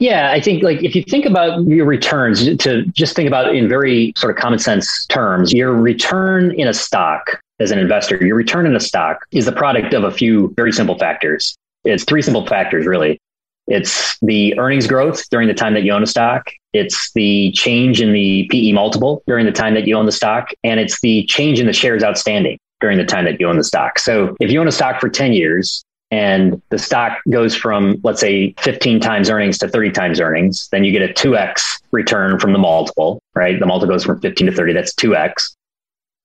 [0.00, 3.68] Yeah, I think like if you think about your returns, to just think about in
[3.68, 8.36] very sort of common sense terms, your return in a stock as an investor, your
[8.36, 11.56] return in a stock is the product of a few very simple factors.
[11.84, 13.20] It's three simple factors, really.
[13.66, 16.50] It's the earnings growth during the time that you own a stock.
[16.72, 20.50] It's the change in the PE multiple during the time that you own the stock.
[20.64, 23.64] And it's the change in the shares outstanding during the time that you own the
[23.64, 23.98] stock.
[23.98, 28.20] So if you own a stock for 10 years and the stock goes from, let's
[28.20, 32.52] say, 15 times earnings to 30 times earnings, then you get a 2x return from
[32.52, 33.58] the multiple, right?
[33.58, 35.53] The multiple goes from 15 to 30, that's 2x.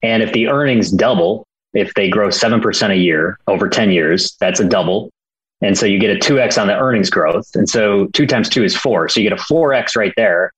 [0.02, 4.60] And if the earnings double, if they grow 7% a year over 10 years, that's
[4.60, 5.12] a double.
[5.62, 7.48] And so you get a 2x on the earnings growth.
[7.54, 9.10] And so two times two is four.
[9.10, 10.52] So you get a 4x right there.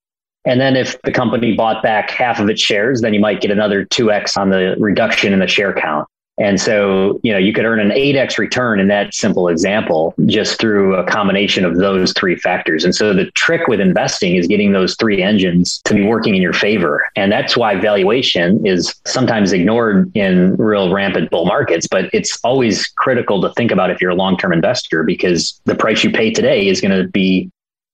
[0.46, 3.52] And then if the company bought back half of its shares, then you might get
[3.52, 6.08] another 2x on the reduction in the share count.
[6.42, 10.60] And so, you know, you could earn an 8x return in that simple example just
[10.60, 12.84] through a combination of those three factors.
[12.84, 16.42] And so the trick with investing is getting those three engines to be working in
[16.42, 17.08] your favor.
[17.16, 22.88] And that's why valuation is sometimes ignored in real rampant bull markets, but it's always
[22.88, 26.68] critical to think about if you're a long-term investor because the price you pay today
[26.68, 27.52] is going to be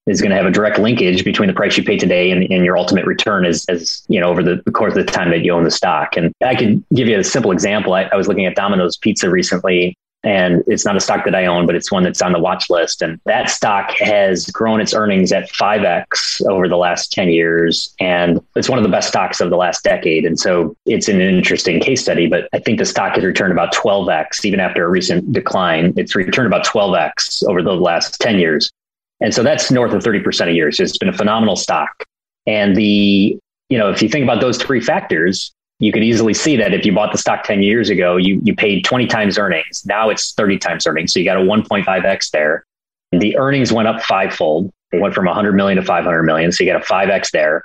[0.08, 2.66] is going to have a direct linkage between the price you pay today and, and
[2.66, 5.52] your ultimate return as, as you know over the, course of the time that you
[5.52, 6.16] own the stock.
[6.16, 7.94] And I can give you a simple example.
[7.94, 11.46] I, I was looking at Domino's Pizza recently, and it's not a stock that I
[11.46, 13.02] own, but it's one that's on the watch list.
[13.02, 17.94] And that stock has grown its earnings at 5x over the last 10 years.
[18.00, 20.26] And it's one of the best stocks of the last decade.
[20.26, 23.74] And so it's an interesting case study, but I think the stock has returned about
[23.74, 25.94] 12x, even after a recent decline.
[25.98, 28.72] It's returned about 12x over the last 10 years.
[29.20, 30.72] And so that's north of 30% a year.
[30.72, 32.04] So it's been a phenomenal stock.
[32.46, 33.38] And the,
[33.70, 36.86] you know, if you think about those three factors, you could easily see that if
[36.86, 39.84] you bought the stock 10 years ago, you, you paid 20 times earnings.
[39.86, 41.14] Now it's 30 times earnings.
[41.14, 42.66] So you got a 1.5x there.
[43.12, 44.72] The earnings went up fivefold.
[44.92, 46.52] They went from 100 million to 500 million.
[46.52, 47.64] So you got a 5x there.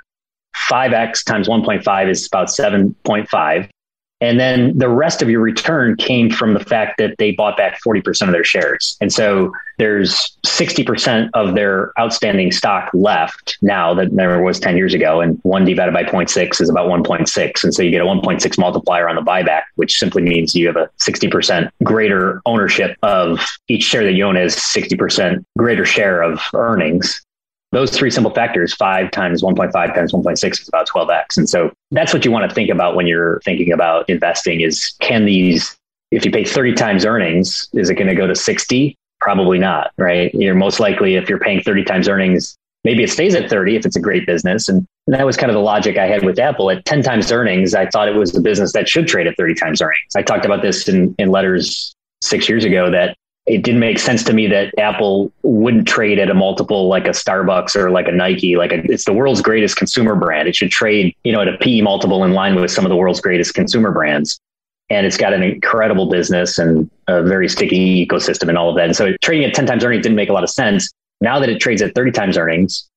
[0.69, 3.69] 5x times 1.5 is about 7.5.
[4.23, 7.77] And then the rest of your return came from the fact that they bought back
[7.85, 8.95] 40% of their shares.
[9.01, 14.93] And so there's 60% of their outstanding stock left now that there was 10 years
[14.93, 15.19] ago.
[15.19, 17.63] And one divided by 0.6 is about 1.6.
[17.65, 20.77] And so you get a 1.6 multiplier on the buyback, which simply means you have
[20.77, 26.39] a 60% greater ownership of each share that you own is 60% greater share of
[26.53, 27.21] earnings
[27.73, 31.37] those three simple factors, five times 1.5 times 1.6 is about 12x.
[31.37, 34.93] And so that's what you want to think about when you're thinking about investing is
[34.99, 35.75] can these,
[36.11, 38.95] if you pay 30 times earnings, is it going to go to 60?
[39.19, 40.33] Probably not, right?
[40.33, 43.85] You're most likely, if you're paying 30 times earnings, maybe it stays at 30 if
[43.85, 44.69] it's a great business.
[44.69, 46.71] And, that was kind of the logic I had with Apple.
[46.71, 49.55] At 10 times earnings, I thought it was the business that should trade at 30
[49.55, 50.15] times earnings.
[50.15, 54.23] I talked about this in, in letters six years ago that it didn't make sense
[54.23, 58.11] to me that Apple wouldn't trade at a multiple like a Starbucks or like a
[58.11, 58.55] Nike.
[58.55, 60.47] Like a, it's the world's greatest consumer brand.
[60.47, 62.95] It should trade, you know, at a PE multiple in line with some of the
[62.95, 64.39] world's greatest consumer brands.
[64.89, 68.85] And it's got an incredible business and a very sticky ecosystem and all of that.
[68.85, 70.91] And so trading at 10 times earnings didn't make a lot of sense.
[71.19, 72.89] Now that it trades at 30 times earnings,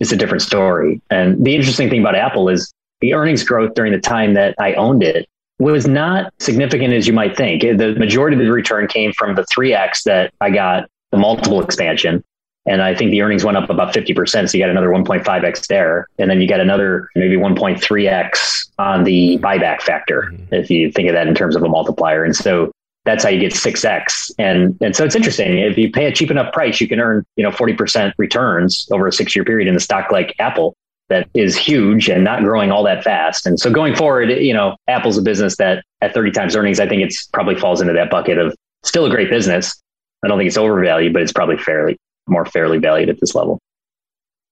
[0.00, 1.00] it's a different story.
[1.10, 4.74] And the interesting thing about Apple is the earnings growth during the time that I
[4.74, 5.28] owned it
[5.58, 7.62] was not significant as you might think.
[7.62, 12.24] The majority of the return came from the 3x that I got, the multiple expansion.
[12.66, 14.48] And I think the earnings went up about 50%.
[14.48, 16.06] So you got another 1.5x there.
[16.18, 20.54] And then you got another maybe 1.3x on the buyback factor, mm-hmm.
[20.54, 22.24] if you think of that in terms of a multiplier.
[22.24, 22.72] And so
[23.04, 24.32] that's how you get 6x.
[24.38, 25.58] And, and so it's interesting.
[25.58, 29.06] If you pay a cheap enough price, you can earn, you know, 40% returns over
[29.06, 30.74] a six year period in a stock like Apple
[31.14, 33.46] that is huge and not growing all that fast.
[33.46, 36.88] And so going forward, you know, Apple's a business that at 30 times earnings, I
[36.88, 39.80] think it's probably falls into that bucket of still a great business.
[40.24, 41.96] I don't think it's overvalued, but it's probably fairly
[42.26, 43.58] more fairly valued at this level.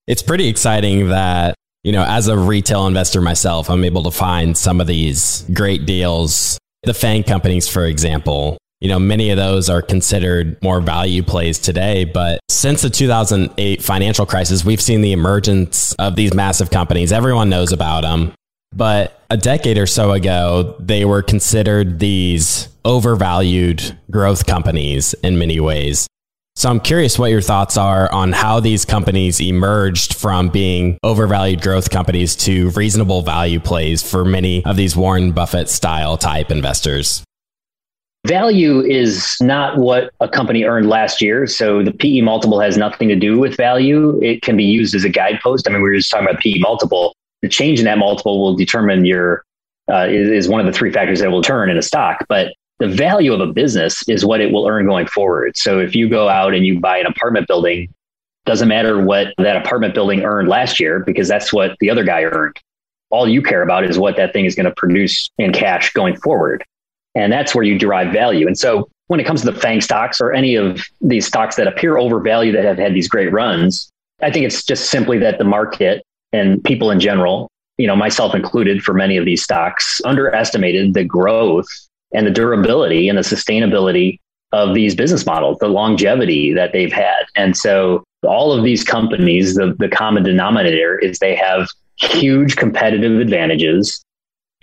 [0.07, 4.57] It's pretty exciting that, you know, as a retail investor myself, I'm able to find
[4.57, 6.57] some of these great deals.
[6.83, 11.57] The FANG companies, for example, you know, many of those are considered more value plays
[11.57, 12.03] today.
[12.03, 17.13] But since the 2008 financial crisis, we've seen the emergence of these massive companies.
[17.13, 18.33] Everyone knows about them.
[18.75, 25.61] But a decade or so ago, they were considered these overvalued growth companies in many
[25.61, 26.05] ways.
[26.57, 31.61] So I'm curious what your thoughts are on how these companies emerged from being overvalued
[31.61, 37.23] growth companies to reasonable value plays for many of these Warren Buffett style type investors.
[38.25, 41.45] Value is not what a company earned last year.
[41.45, 44.17] So the PE multiple has nothing to do with value.
[44.23, 45.67] It can be used as a guidepost.
[45.67, 47.13] I mean, we were just talking about PE multiple.
[47.41, 49.43] The change in that multiple will determine your,
[49.91, 52.25] uh, is, is one of the three factors that will turn in a stock.
[52.29, 55.57] But the value of a business is what it will earn going forward.
[55.57, 57.93] So if you go out and you buy an apartment building,
[58.45, 62.23] doesn't matter what that apartment building earned last year because that's what the other guy
[62.23, 62.55] earned.
[63.09, 66.15] All you care about is what that thing is going to produce in cash going
[66.17, 66.63] forward.
[67.15, 68.47] And that's where you derive value.
[68.47, 71.67] And so when it comes to the FANG stocks or any of these stocks that
[71.67, 73.89] appear overvalued that have had these great runs,
[74.21, 78.33] I think it's just simply that the market and people in general, you know, myself
[78.33, 81.67] included for many of these stocks, underestimated the growth
[82.13, 84.19] and the durability and the sustainability
[84.51, 87.25] of these business models, the longevity that they've had.
[87.35, 93.19] And so all of these companies, the, the common denominator is they have huge competitive
[93.19, 94.03] advantages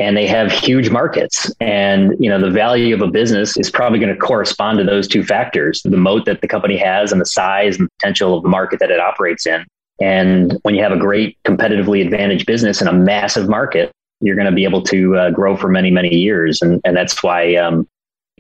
[0.01, 1.53] and they have huge markets.
[1.61, 5.07] And, you know, the value of a business is probably going to correspond to those
[5.07, 8.49] two factors, the moat that the company has and the size and potential of the
[8.49, 9.67] market that it operates in.
[10.01, 13.93] And when you have a great competitively advantaged business in a massive market,
[14.23, 16.63] you're going to be able to uh, grow for many, many years.
[16.63, 17.87] And, and that's why um,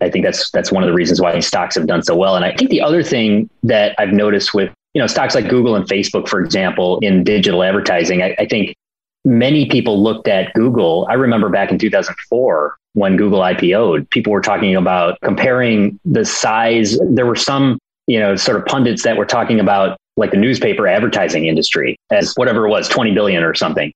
[0.00, 2.36] I think that's, that's one of the reasons why stocks have done so well.
[2.36, 5.76] And I think the other thing that I've noticed with, you know, stocks like Google
[5.76, 8.74] and Facebook, for example, in digital advertising, I, I think
[9.24, 11.06] many people looked at Google.
[11.08, 16.98] I remember back in 2004 when Google IPO'd, people were talking about comparing the size.
[17.10, 20.86] There were some, you know, sort of pundits that were talking about like the newspaper
[20.86, 23.92] advertising industry as whatever it was, 20 billion or something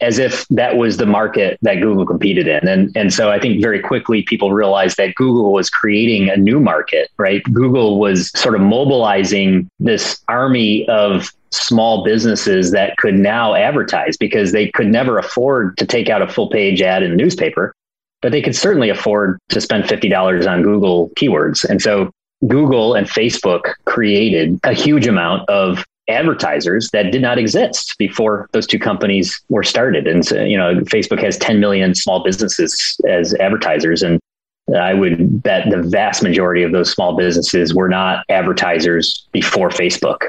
[0.00, 2.68] as if that was the market that Google competed in.
[2.68, 6.60] And, and so I think very quickly people realized that Google was creating a new
[6.60, 7.42] market, right?
[7.52, 14.52] Google was sort of mobilizing this army of small businesses that could now advertise because
[14.52, 17.74] they could never afford to take out a full page ad in the newspaper,
[18.22, 21.64] but they could certainly afford to spend $50 on Google keywords.
[21.64, 22.10] And so
[22.46, 28.66] Google and Facebook created a huge amount of advertisers that did not exist before those
[28.66, 30.06] two companies were started.
[30.06, 34.02] And so, you know, Facebook has 10 million small businesses as advertisers.
[34.02, 34.18] And
[34.76, 40.28] I would bet the vast majority of those small businesses were not advertisers before Facebook.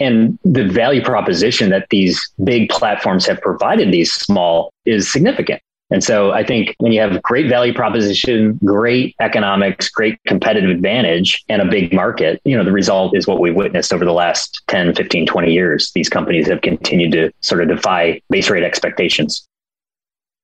[0.00, 5.62] And the value proposition that these big platforms have provided these small is significant.
[5.90, 11.44] And so I think when you have great value proposition, great economics, great competitive advantage,
[11.48, 14.62] and a big market, you know, the result is what we've witnessed over the last
[14.68, 15.92] 10, 15, 20 years.
[15.94, 19.46] These companies have continued to sort of defy base rate expectations.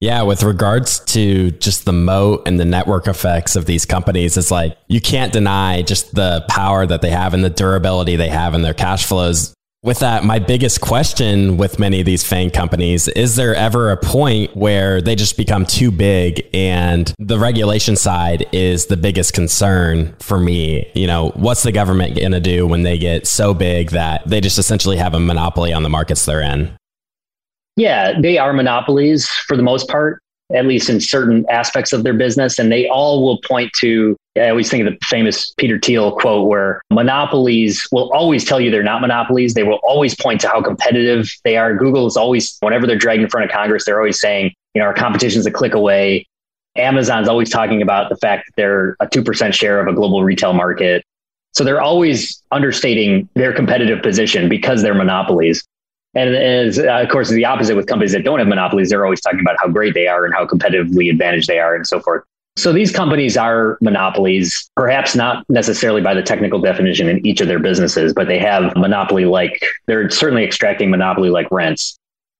[0.01, 4.51] Yeah, with regards to just the moat and the network effects of these companies, it's
[4.51, 8.55] like you can't deny just the power that they have and the durability they have
[8.55, 9.53] in their cash flows.
[9.83, 13.97] With that, my biggest question with many of these FANG companies is there ever a
[13.97, 20.15] point where they just become too big and the regulation side is the biggest concern
[20.21, 20.91] for me?
[20.95, 24.43] You know, what's the government going to do when they get so big that they
[24.43, 26.77] just essentially have a monopoly on the markets they're in?
[27.77, 30.23] Yeah, they are monopolies for the most part
[30.55, 32.59] at least in certain aspects of their business.
[32.59, 36.49] And they all will point to, I always think of the famous Peter Thiel quote
[36.49, 39.55] where monopolies will always tell you they're not monopolies.
[39.55, 41.75] They will always point to how competitive they are.
[41.75, 44.87] Google is always, whenever they're dragged in front of Congress, they're always saying, you know,
[44.87, 46.27] our competition's a click away.
[46.77, 50.53] Amazon's always talking about the fact that they're a 2% share of a global retail
[50.53, 51.05] market.
[51.53, 55.65] So they're always understating their competitive position because they're monopolies.
[56.15, 59.21] And as, uh, of course, the opposite with companies that don't have monopolies, they're always
[59.21, 62.25] talking about how great they are and how competitively advantaged they are and so forth.
[62.57, 67.47] So these companies are monopolies, perhaps not necessarily by the technical definition in each of
[67.47, 71.97] their businesses, but they have monopoly like, they're certainly extracting monopoly like rents.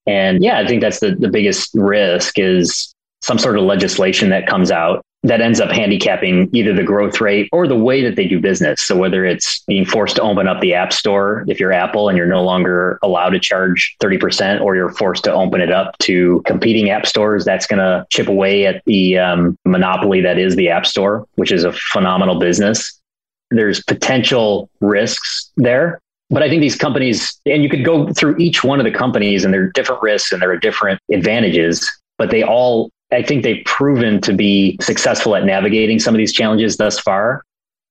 [0.07, 2.93] And yeah, I think that's the, the biggest risk is
[3.23, 7.49] some sort of legislation that comes out that ends up handicapping either the growth rate
[7.53, 8.81] or the way that they do business.
[8.81, 12.17] So whether it's being forced to open up the app store if you're Apple and
[12.17, 16.43] you're no longer allowed to charge 30% or you're forced to open it up to
[16.47, 20.71] competing app stores, that's going to chip away at the um, monopoly that is the
[20.71, 22.99] app store, which is a phenomenal business.
[23.51, 26.01] There's potential risks there.
[26.31, 29.45] But I think these companies, and you could go through each one of the companies
[29.45, 33.43] and there are different risks and there are different advantages, but they all I think
[33.43, 37.43] they've proven to be successful at navigating some of these challenges thus far.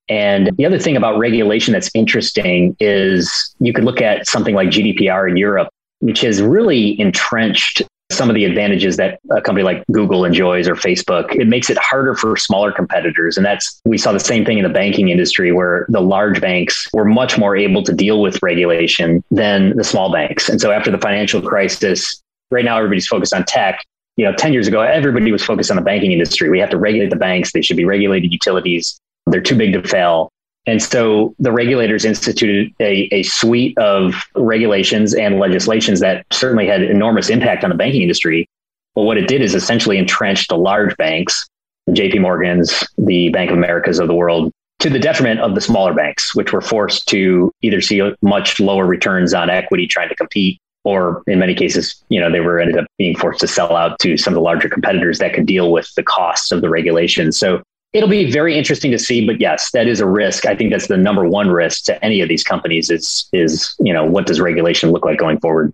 [0.08, 4.70] And the other thing about regulation that's interesting is you could look at something like
[4.70, 9.84] GDPR in Europe, which has really entrenched some of the advantages that a company like
[9.92, 11.36] Google enjoys or Facebook.
[11.36, 13.38] It makes it harder for smaller competitors.
[13.38, 16.90] And that's, we saw the same thing in the banking industry where the large banks
[16.92, 20.50] were much more able to deal with regulation than the small banks.
[20.50, 23.86] And so after the financial crisis, right now everybody's focused on tech
[24.20, 26.50] you know, 10 years ago, everybody was focused on the banking industry.
[26.50, 27.54] We have to regulate the banks.
[27.54, 29.00] They should be regulated utilities.
[29.28, 30.30] They're too big to fail.
[30.68, 36.82] And so the regulators instituted a, a suite of regulations and legislations that certainly had
[36.82, 38.46] enormous impact on the banking industry.
[38.94, 41.48] But what it did is essentially entrenched the large banks,
[41.88, 45.94] JP Morgans, the Bank of Americas of the world, to the detriment of the smaller
[45.94, 50.60] banks, which were forced to either see much lower returns on equity trying to compete
[50.84, 54.00] or in many cases, you know, they were ended up being forced to sell out
[54.00, 57.32] to some of the larger competitors that could deal with the costs of the regulation.
[57.32, 57.62] So
[57.94, 59.26] it'll be very interesting to see.
[59.26, 60.46] But yes, that is a risk.
[60.46, 63.94] I think that's the number one risk to any of these companies is is, you
[63.94, 65.74] know, what does regulation look like going forward?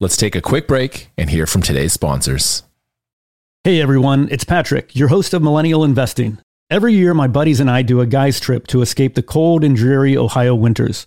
[0.00, 2.62] Let's take a quick break and hear from today's sponsors.
[3.62, 6.38] Hey everyone, it's Patrick, your host of Millennial Investing.
[6.70, 9.76] Every year, my buddies and I do a guy's trip to escape the cold and
[9.76, 11.06] dreary Ohio winters.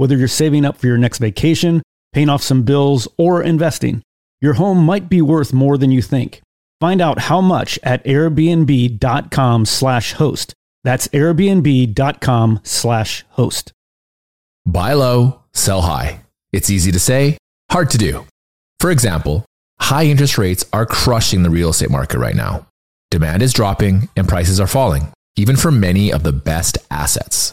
[0.00, 1.82] whether you're saving up for your next vacation,
[2.14, 4.00] paying off some bills, or investing,
[4.40, 6.40] your home might be worth more than you think.
[6.80, 10.54] Find out how much at airbnb.com/host.
[10.84, 13.72] That's airbnb.com/host.
[14.64, 16.22] Buy low, sell high.
[16.50, 17.36] It's easy to say,
[17.70, 18.24] hard to do.
[18.78, 19.44] For example,
[19.80, 22.66] high interest rates are crushing the real estate market right now.
[23.10, 27.52] Demand is dropping and prices are falling, even for many of the best assets.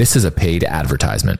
[0.00, 1.38] This is a paid advertisement.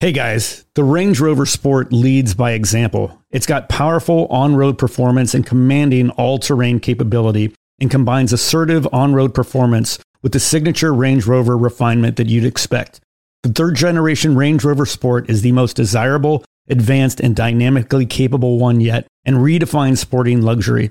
[0.00, 3.22] Hey guys, the Range Rover Sport leads by example.
[3.30, 9.14] It's got powerful on road performance and commanding all terrain capability and combines assertive on
[9.14, 12.98] road performance with the signature Range Rover refinement that you'd expect.
[13.44, 18.80] The third generation Range Rover Sport is the most desirable, advanced, and dynamically capable one
[18.80, 20.90] yet and redefines sporting luxury.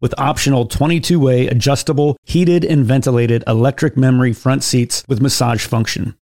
[0.00, 6.16] with optional 22 way adjustable, heated, and ventilated electric memory front seats with massage function.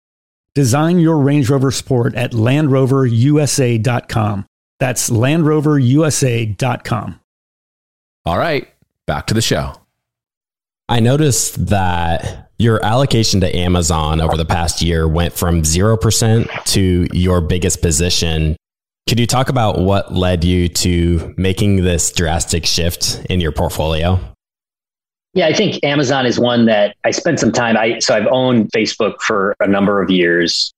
[0.55, 4.47] Design your Range Rover Sport at LandRoverUSA.com.
[4.81, 7.21] That's LandRoverUSA.com.
[8.27, 8.69] All right,
[9.07, 9.75] back to the show.
[10.89, 17.07] I noticed that your allocation to Amazon over the past year went from 0% to
[17.13, 18.57] your biggest position
[19.09, 24.21] could you talk about what led you to making this drastic shift in your portfolio?
[25.33, 27.77] Yeah, I think Amazon is one that I spent some time.
[27.77, 30.73] I so I've owned Facebook for a number of years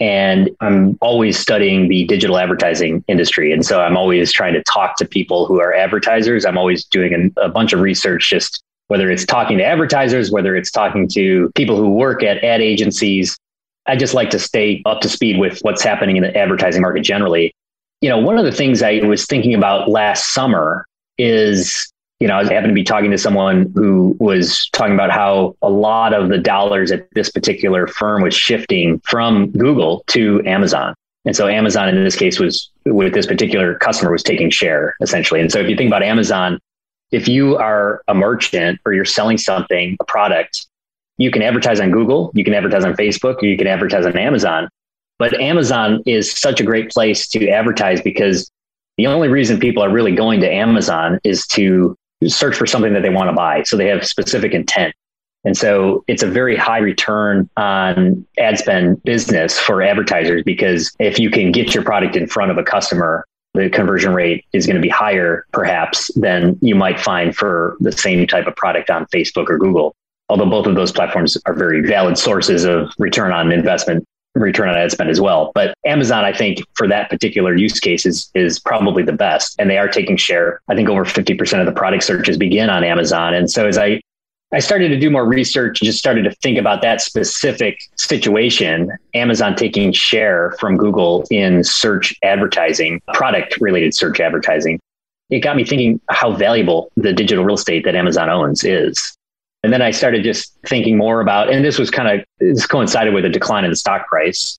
[0.00, 3.52] and I'm always studying the digital advertising industry.
[3.52, 6.44] And so I'm always trying to talk to people who are advertisers.
[6.44, 10.54] I'm always doing a, a bunch of research, just whether it's talking to advertisers, whether
[10.56, 13.36] it's talking to people who work at ad agencies.
[13.86, 17.02] I just like to stay up to speed with what's happening in the advertising market
[17.02, 17.54] generally.
[18.00, 20.86] You know, one of the things I was thinking about last summer
[21.18, 21.90] is
[22.20, 25.68] you know, I happened to be talking to someone who was talking about how a
[25.68, 30.94] lot of the dollars at this particular firm was shifting from Google to Amazon.
[31.26, 35.40] And so Amazon in this case was with this particular customer was taking share essentially.
[35.40, 36.58] And so if you think about Amazon,
[37.10, 40.66] if you are a merchant or you're selling something, a product,
[41.18, 44.16] you can advertise on Google, you can advertise on Facebook, or you can advertise on
[44.16, 44.68] Amazon.
[45.18, 48.50] But Amazon is such a great place to advertise because
[48.98, 51.96] the only reason people are really going to Amazon is to
[52.26, 53.62] search for something that they want to buy.
[53.64, 54.94] So they have specific intent.
[55.44, 61.18] And so it's a very high return on ad spend business for advertisers because if
[61.18, 64.76] you can get your product in front of a customer, the conversion rate is going
[64.76, 69.06] to be higher perhaps than you might find for the same type of product on
[69.06, 69.94] Facebook or Google.
[70.28, 74.04] Although both of those platforms are very valid sources of return on investment
[74.40, 75.52] return on ad spend as well.
[75.54, 79.56] But Amazon, I think, for that particular use case is, is probably the best.
[79.58, 80.60] And they are taking share.
[80.68, 83.34] I think over 50% of the product searches begin on Amazon.
[83.34, 84.00] And so as I
[84.52, 88.92] I started to do more research and just started to think about that specific situation,
[89.12, 94.78] Amazon taking share from Google in search advertising, product related search advertising.
[95.30, 99.15] It got me thinking how valuable the digital real estate that Amazon owns is.
[99.66, 103.12] And then I started just thinking more about, and this was kind of, this coincided
[103.12, 104.56] with a decline in the stock price.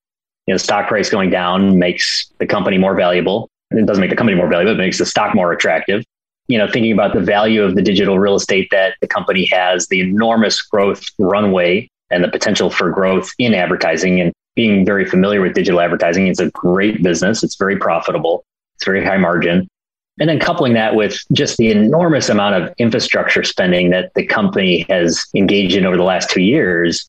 [0.47, 3.49] You know, stock price going down makes the company more valuable.
[3.71, 6.03] It doesn't make the company more valuable, it makes the stock more attractive.
[6.49, 9.87] You know, thinking about the value of the digital real estate that the company has,
[9.87, 15.39] the enormous growth runway and the potential for growth in advertising and being very familiar
[15.39, 16.27] with digital advertising.
[16.27, 17.43] It's a great business.
[17.43, 18.43] It's very profitable.
[18.75, 19.69] It's very high margin.
[20.19, 24.85] And then coupling that with just the enormous amount of infrastructure spending that the company
[24.89, 27.07] has engaged in over the last two years,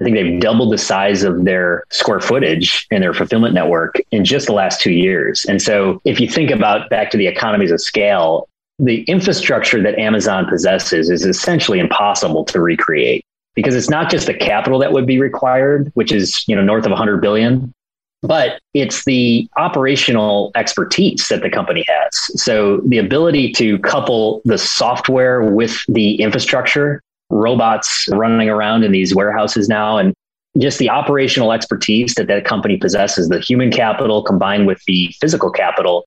[0.00, 4.24] I think they've doubled the size of their square footage in their fulfillment network in
[4.24, 5.44] just the last two years.
[5.46, 8.48] And so if you think about back to the economies of scale,
[8.78, 14.34] the infrastructure that Amazon possesses is essentially impossible to recreate because it's not just the
[14.34, 17.74] capital that would be required, which is, you know, north of 100 billion,
[18.22, 22.42] but it's the operational expertise that the company has.
[22.42, 29.14] So the ability to couple the software with the infrastructure, robots running around in these
[29.14, 30.14] warehouses now, and
[30.58, 35.50] just the operational expertise that that company possesses, the human capital combined with the physical
[35.50, 36.04] capital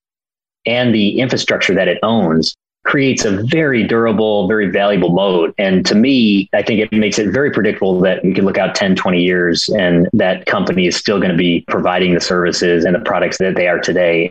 [0.66, 5.56] and the infrastructure that it owns creates a very durable, very valuable moat.
[5.58, 8.76] And to me, I think it makes it very predictable that we can look out
[8.76, 12.94] 10, 20 years and that company is still going to be providing the services and
[12.94, 14.30] the products that they are today.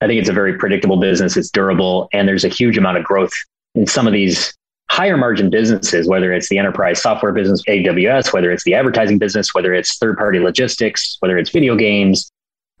[0.00, 1.36] I think it's a very predictable business.
[1.36, 3.32] It's durable and there's a huge amount of growth
[3.74, 4.52] in some of these
[4.90, 9.54] higher margin businesses, whether it's the enterprise software business, AWS, whether it's the advertising business,
[9.54, 12.30] whether it's third party logistics, whether it's video games,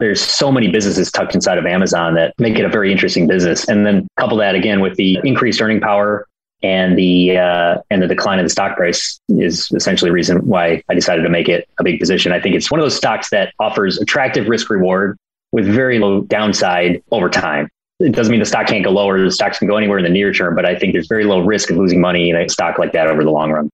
[0.00, 3.68] there's so many businesses tucked inside of Amazon that make it a very interesting business.
[3.68, 6.26] And then couple that again with the increased earning power
[6.62, 10.82] and the uh, and the decline in the stock price is essentially the reason why
[10.88, 12.32] I decided to make it a big position.
[12.32, 15.18] I think it's one of those stocks that offers attractive risk reward
[15.52, 17.68] with very low downside over time.
[18.00, 19.22] It doesn't mean the stock can't go lower.
[19.22, 21.40] The stocks can go anywhere in the near term, but I think there's very low
[21.40, 23.70] risk of losing money in a stock like that over the long run.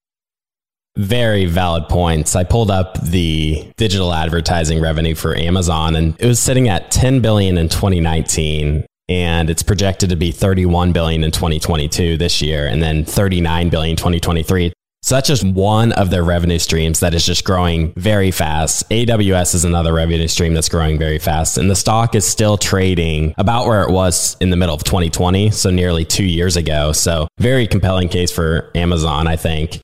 [0.97, 2.34] Very valid points.
[2.34, 7.20] I pulled up the digital advertising revenue for Amazon and it was sitting at 10
[7.20, 12.82] billion in 2019 and it's projected to be 31 billion in 2022 this year and
[12.82, 14.72] then 39 billion 2023.
[15.03, 18.88] So that's just one of their revenue streams that is just growing very fast.
[18.91, 21.57] AWS is another revenue stream that's growing very fast.
[21.57, 25.53] And the stock is still trading about where it was in the middle of 2020,
[25.53, 26.93] so nearly two years ago.
[26.93, 29.80] So, very compelling case for Amazon, I think.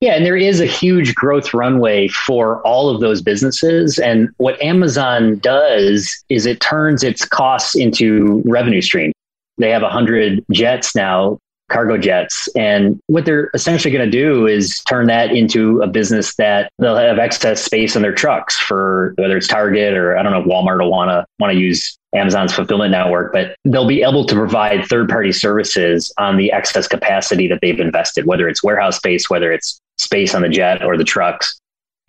[0.00, 3.98] Yeah, and there is a huge growth runway for all of those businesses.
[3.98, 9.12] And what Amazon does is it turns its costs into revenue stream.
[9.58, 11.38] They have 100 jets now,
[11.70, 12.48] cargo jets.
[12.56, 16.96] And what they're essentially going to do is turn that into a business that they'll
[16.96, 20.80] have excess space on their trucks for whether it's Target or I don't know, Walmart
[20.80, 24.86] will want to want to use Amazon's fulfillment network, but they'll be able to provide
[24.86, 29.52] third party services on the excess capacity that they've invested, whether it's warehouse space, whether
[29.52, 31.60] it's space on the jet or the trucks.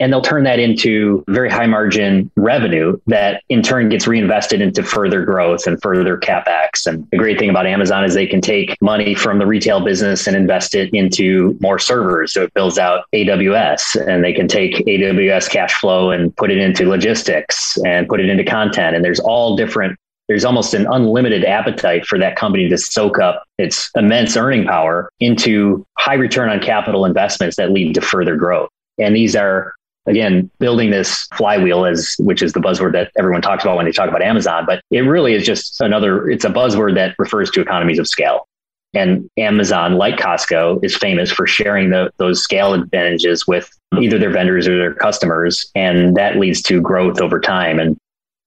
[0.01, 4.81] and they'll turn that into very high margin revenue that in turn gets reinvested into
[4.81, 6.87] further growth and further capex.
[6.87, 10.25] And the great thing about Amazon is they can take money from the retail business
[10.25, 12.33] and invest it into more servers.
[12.33, 16.57] So it builds out AWS and they can take AWS cash flow and put it
[16.57, 18.95] into logistics and put it into content.
[18.95, 19.99] And there's all different
[20.32, 25.09] there's almost an unlimited appetite for that company to soak up its immense earning power
[25.19, 28.69] into high return on capital investments that lead to further growth.
[28.97, 29.73] And these are
[30.05, 33.91] again building this flywheel as which is the buzzword that everyone talks about when they
[33.91, 37.61] talk about amazon but it really is just another it's a buzzword that refers to
[37.61, 38.47] economies of scale
[38.95, 43.69] and amazon like costco is famous for sharing the, those scale advantages with
[43.99, 47.95] either their vendors or their customers and that leads to growth over time and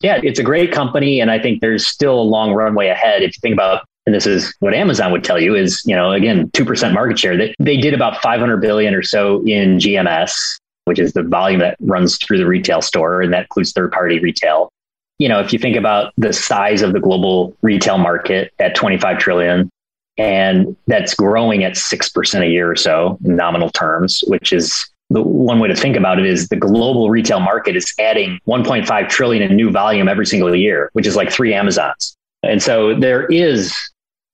[0.05, 3.37] yeah it's a great company and i think there's still a long runway ahead if
[3.37, 6.51] you think about and this is what Amazon would tell you is, you know, again,
[6.51, 7.39] 2% market share.
[7.39, 11.77] They, they did about 500 billion or so in GMS which is the volume that
[11.81, 14.71] runs through the retail store, and that includes third party retail.
[15.19, 19.19] You know, if you think about the size of the global retail market at 25
[19.19, 19.71] trillion,
[20.17, 25.23] and that's growing at 6% a year or so in nominal terms, which is the
[25.23, 29.43] one way to think about it is the global retail market is adding 1.5 trillion
[29.43, 32.17] in new volume every single year, which is like three Amazons.
[32.43, 33.73] And so there is,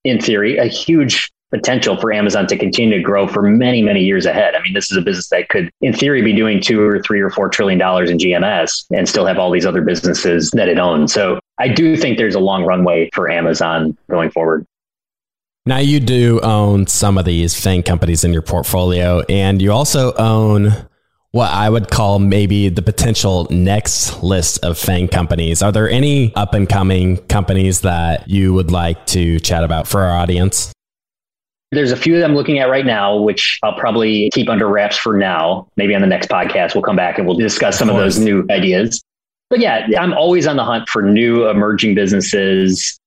[0.04, 4.24] in theory, a huge potential for Amazon to continue to grow for many, many years
[4.24, 4.54] ahead.
[4.54, 7.20] I mean, this is a business that could, in theory, be doing two or three
[7.20, 10.78] or four trillion dollars in GMS and still have all these other businesses that it
[10.78, 11.12] owns.
[11.12, 14.64] So I do think there's a long runway for Amazon going forward.
[15.70, 20.12] Now, you do own some of these FANG companies in your portfolio, and you also
[20.14, 20.72] own
[21.30, 25.62] what I would call maybe the potential next list of FANG companies.
[25.62, 30.00] Are there any up and coming companies that you would like to chat about for
[30.00, 30.72] our audience?
[31.70, 34.96] There's a few that I'm looking at right now, which I'll probably keep under wraps
[34.96, 35.68] for now.
[35.76, 38.18] Maybe on the next podcast, we'll come back and we'll discuss some of, of those
[38.18, 39.04] new ideas.
[39.50, 42.99] But yeah, I'm always on the hunt for new emerging businesses.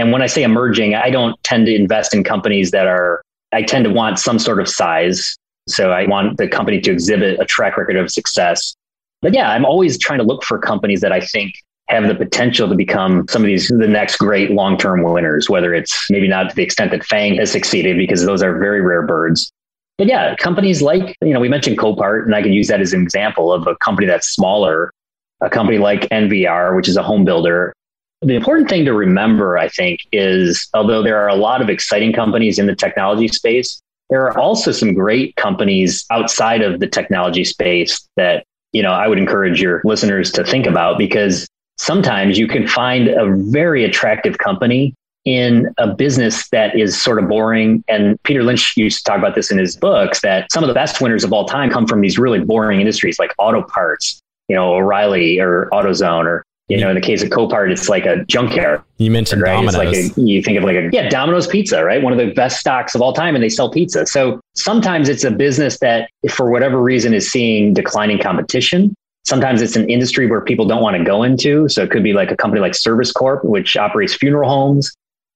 [0.00, 3.22] And when I say emerging, I don't tend to invest in companies that are,
[3.52, 5.36] I tend to want some sort of size.
[5.68, 8.74] So I want the company to exhibit a track record of success.
[9.20, 11.52] But yeah, I'm always trying to look for companies that I think
[11.90, 16.08] have the potential to become some of these the next great long-term winners whether it's
[16.08, 19.50] maybe not to the extent that fang has succeeded because those are very rare birds
[19.98, 22.92] but yeah companies like you know we mentioned copart and i can use that as
[22.92, 24.92] an example of a company that's smaller
[25.40, 27.74] a company like nvr which is a home builder
[28.22, 32.12] the important thing to remember i think is although there are a lot of exciting
[32.12, 37.44] companies in the technology space there are also some great companies outside of the technology
[37.44, 41.48] space that you know i would encourage your listeners to think about because
[41.78, 44.94] sometimes you can find a very attractive company
[45.24, 47.84] in a business that is sort of boring.
[47.88, 50.74] And Peter Lynch used to talk about this in his books that some of the
[50.74, 54.56] best winners of all time come from these really boring industries like auto parts, you
[54.56, 58.24] know, O'Reilly or AutoZone or you know, in the case of Copart, it's like a
[58.26, 58.82] junkyard.
[58.98, 59.52] You mentioned right?
[59.52, 59.74] Domino's.
[59.96, 62.02] It's like a, you think of like a yeah, Domino's Pizza, right?
[62.02, 64.06] One of the best stocks of all time, and they sell pizza.
[64.06, 68.94] So sometimes it's a business that, for whatever reason, is seeing declining competition.
[69.24, 71.68] Sometimes it's an industry where people don't want to go into.
[71.68, 74.90] So it could be like a company like Service Corp, which operates funeral homes.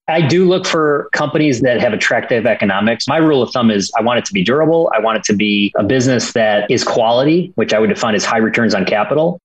[0.07, 3.09] I do look for companies that have attractive economics.
[3.09, 4.93] My rule of thumb is I want it to be durable.
[4.95, 8.25] I want it to be a business that is quality, which I would define as
[8.25, 9.41] high returns on capital,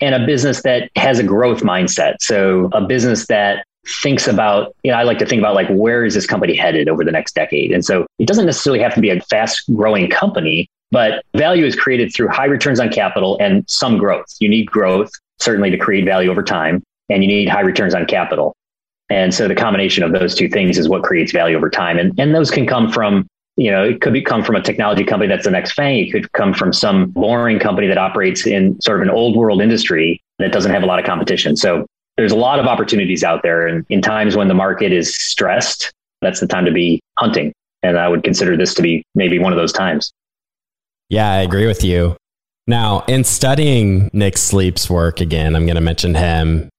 [0.00, 2.16] and a business that has a growth mindset.
[2.20, 3.64] So a business that
[4.02, 6.88] thinks about, you know, I like to think about like, where is this company headed
[6.88, 7.70] over the next decade?
[7.70, 11.76] And so it doesn't necessarily have to be a fast growing company, but value is
[11.76, 14.26] created through high returns on capital and some growth.
[14.40, 18.06] You need growth, certainly, to create value over time, and you need high returns on
[18.06, 18.54] capital.
[19.10, 21.98] And so the combination of those two things is what creates value over time.
[21.98, 23.26] And, and those can come from,
[23.56, 26.06] you know, it could be, come from a technology company that's the next FANG.
[26.06, 29.62] It could come from some boring company that operates in sort of an old world
[29.62, 31.56] industry that doesn't have a lot of competition.
[31.56, 31.86] So
[32.16, 33.66] there's a lot of opportunities out there.
[33.66, 37.52] And in times when the market is stressed, that's the time to be hunting.
[37.82, 40.12] And I would consider this to be maybe one of those times.
[41.08, 42.16] Yeah, I agree with you.
[42.66, 46.70] Now, in studying Nick Sleep's work again, I'm going to mention him.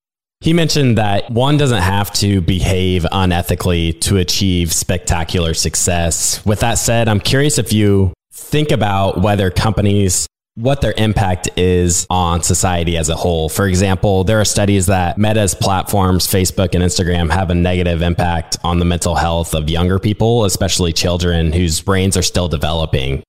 [0.41, 6.45] He mentioned that one doesn't have to behave unethically to achieve spectacular success.
[6.45, 10.27] With that said, I'm curious if you think about whether companies
[10.57, 13.49] what their impact is on society as a whole.
[13.49, 18.57] For example, there are studies that Meta's platforms, Facebook and Instagram, have a negative impact
[18.63, 23.21] on the mental health of younger people, especially children whose brains are still developing.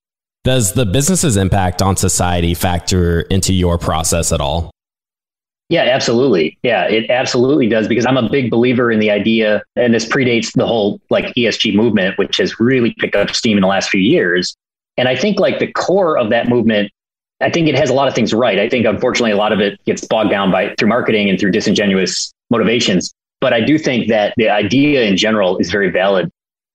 [0.44, 4.70] Does the business's impact on society factor into your process at all?
[5.68, 6.58] Yeah, absolutely.
[6.62, 10.52] Yeah, it absolutely does because I'm a big believer in the idea, and this predates
[10.52, 14.00] the whole like ESG movement, which has really picked up steam in the last few
[14.00, 14.56] years.
[14.96, 16.90] And I think like the core of that movement
[17.40, 18.58] I think it has a lot of things right.
[18.58, 21.50] I think unfortunately a lot of it gets bogged down by through marketing and through
[21.50, 23.12] disingenuous motivations.
[23.40, 26.30] But I do think that the idea in general is very valid.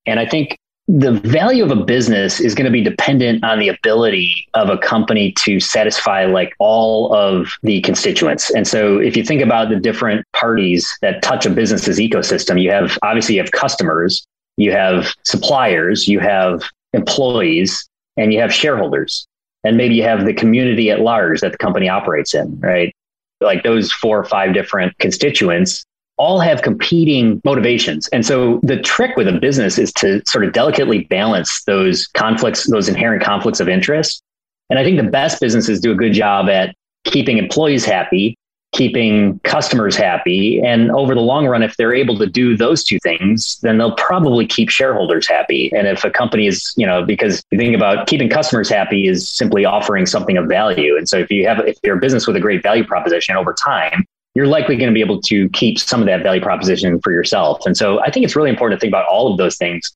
[0.06, 0.58] And I think
[0.94, 4.78] the value of a business is going to be dependent on the ability of a
[4.78, 8.54] company to satisfy like all of the constituents.
[8.54, 12.72] And so if you think about the different parties that touch a business's ecosystem, you
[12.72, 14.28] have obviously you have customers,
[14.58, 16.62] you have suppliers, you have
[16.92, 17.88] employees,
[18.18, 19.26] and you have shareholders.
[19.64, 22.94] And maybe you have the community at large that the company operates in, right?
[23.40, 25.86] Like those four or five different constituents
[26.18, 28.08] all have competing motivations.
[28.10, 32.70] And so the trick with a business is to sort of delicately balance those conflicts,
[32.70, 34.22] those inherent conflicts of interest.
[34.70, 38.38] And I think the best businesses do a good job at keeping employees happy,
[38.72, 40.62] keeping customers happy.
[40.62, 43.96] And over the long run, if they're able to do those two things, then they'll
[43.96, 45.72] probably keep shareholders happy.
[45.74, 49.28] And if a company is, you know, because you think about keeping customers happy is
[49.28, 50.96] simply offering something of value.
[50.96, 53.54] And so if you have, if you're a business with a great value proposition over
[53.54, 54.06] time,
[54.36, 57.66] you're likely going to be able to keep some of that value proposition for yourself.
[57.66, 59.92] And so I think it's really important to think about all of those things.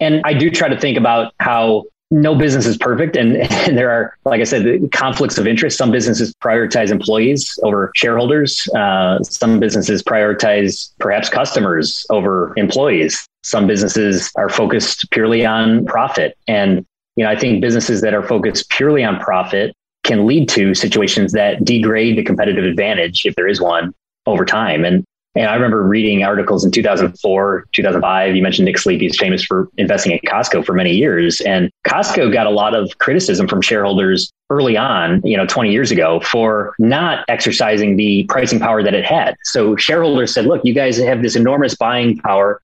[0.00, 3.16] And I do try to think about how no business is perfect.
[3.16, 3.36] And,
[3.66, 5.76] and there are, like I said, conflicts of interest.
[5.78, 8.68] Some businesses prioritize employees over shareholders.
[8.74, 13.26] Uh, some businesses prioritize perhaps customers over employees.
[13.42, 16.36] Some businesses are focused purely on profit.
[16.46, 16.84] And,
[17.16, 19.74] you know, I think businesses that are focused purely on profit
[20.08, 23.94] can lead to situations that degrade the competitive advantage, if there is one,
[24.26, 24.84] over time.
[24.84, 25.04] And
[25.34, 28.34] and I remember reading articles in 2004, 2005.
[28.34, 31.40] You mentioned Nick Sleepy is famous for investing in Costco for many years.
[31.42, 35.92] And Costco got a lot of criticism from shareholders early on, you know, 20 years
[35.92, 39.36] ago for not exercising the pricing power that it had.
[39.44, 42.60] So shareholders said, look, you guys have this enormous buying power.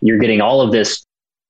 [0.00, 1.04] You're getting all of this,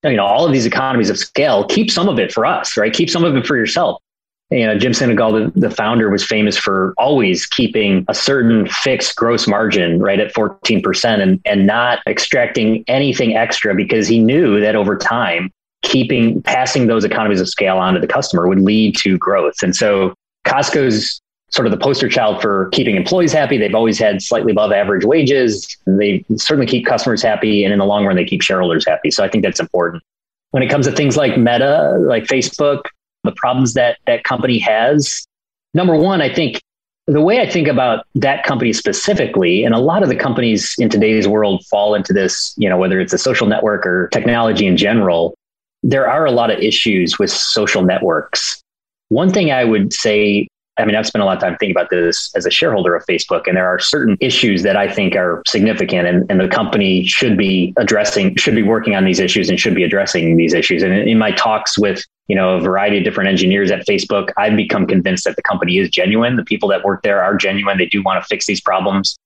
[0.04, 1.64] you know, all of these economies of scale.
[1.64, 2.92] Keep some of it for us, right?
[2.92, 4.02] Keep some of it for yourself
[4.50, 9.48] you know, Jim Sinegal, the, founder, was famous for always keeping a certain fixed gross
[9.48, 14.96] margin right at 14% and, and not extracting anything extra because he knew that over
[14.96, 15.50] time,
[15.82, 19.62] keeping passing those economies of scale onto the customer would lead to growth.
[19.62, 20.14] And so
[20.46, 21.20] Costco's
[21.50, 23.58] sort of the poster child for keeping employees happy.
[23.58, 25.76] They've always had slightly above average wages.
[25.86, 27.64] They certainly keep customers happy.
[27.64, 29.10] And in the long run, they keep shareholders happy.
[29.10, 30.02] So I think that's important.
[30.50, 32.82] When it comes to things like Meta, like Facebook,
[33.26, 35.26] the problems that that company has.
[35.74, 36.60] Number one, I think
[37.06, 40.88] the way I think about that company specifically, and a lot of the companies in
[40.88, 44.76] today's world fall into this, you know, whether it's a social network or technology in
[44.76, 45.34] general,
[45.82, 48.60] there are a lot of issues with social networks.
[49.08, 50.48] One thing I would say
[50.78, 53.04] I mean, I've spent a lot of time thinking about this as a shareholder of
[53.06, 57.06] Facebook, and there are certain issues that I think are significant, and, and the company
[57.06, 60.82] should be addressing, should be working on these issues, and should be addressing these issues.
[60.82, 64.56] And in my talks with you know a variety of different engineers at Facebook, I've
[64.56, 66.36] become convinced that the company is genuine.
[66.36, 67.78] The people that work there are genuine.
[67.78, 69.16] They do want to fix these problems,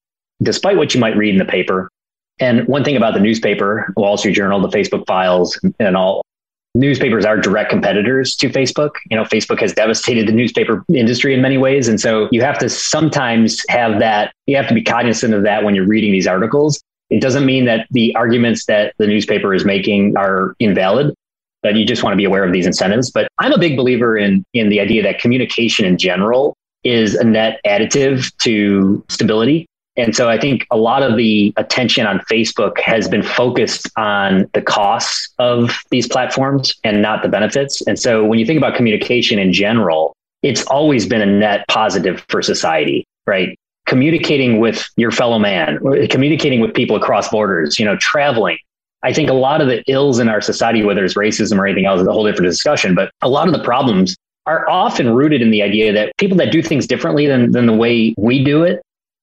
[0.42, 1.90] despite what you might read in the paper.
[2.38, 6.22] And one thing about the newspaper, Wall Street Journal, the Facebook files, and all
[6.74, 8.90] newspapers are direct competitors to Facebook.
[9.10, 11.88] You know, Facebook has devastated the newspaper industry in many ways.
[11.88, 15.64] And so you have to sometimes have that, you have to be cognizant of that
[15.64, 16.80] when you're reading these articles.
[17.10, 21.12] It doesn't mean that the arguments that the newspaper is making are invalid,
[21.62, 23.10] but you just want to be aware of these incentives.
[23.10, 26.54] But I'm a big believer in, in the idea that communication in general
[26.84, 29.66] is a net additive to stability.
[30.00, 34.48] And so I think a lot of the attention on Facebook has been focused on
[34.54, 37.82] the costs of these platforms and not the benefits.
[37.86, 42.24] And so when you think about communication in general, it's always been a net positive
[42.28, 43.58] for society, right?
[43.86, 45.78] Communicating with your fellow man,
[46.08, 48.56] communicating with people across borders, you know, traveling.
[49.02, 51.84] I think a lot of the ills in our society, whether it's racism or anything
[51.84, 52.94] else, is a whole different discussion.
[52.94, 56.52] But a lot of the problems are often rooted in the idea that people that
[56.52, 58.80] do things differently than, than the way we do it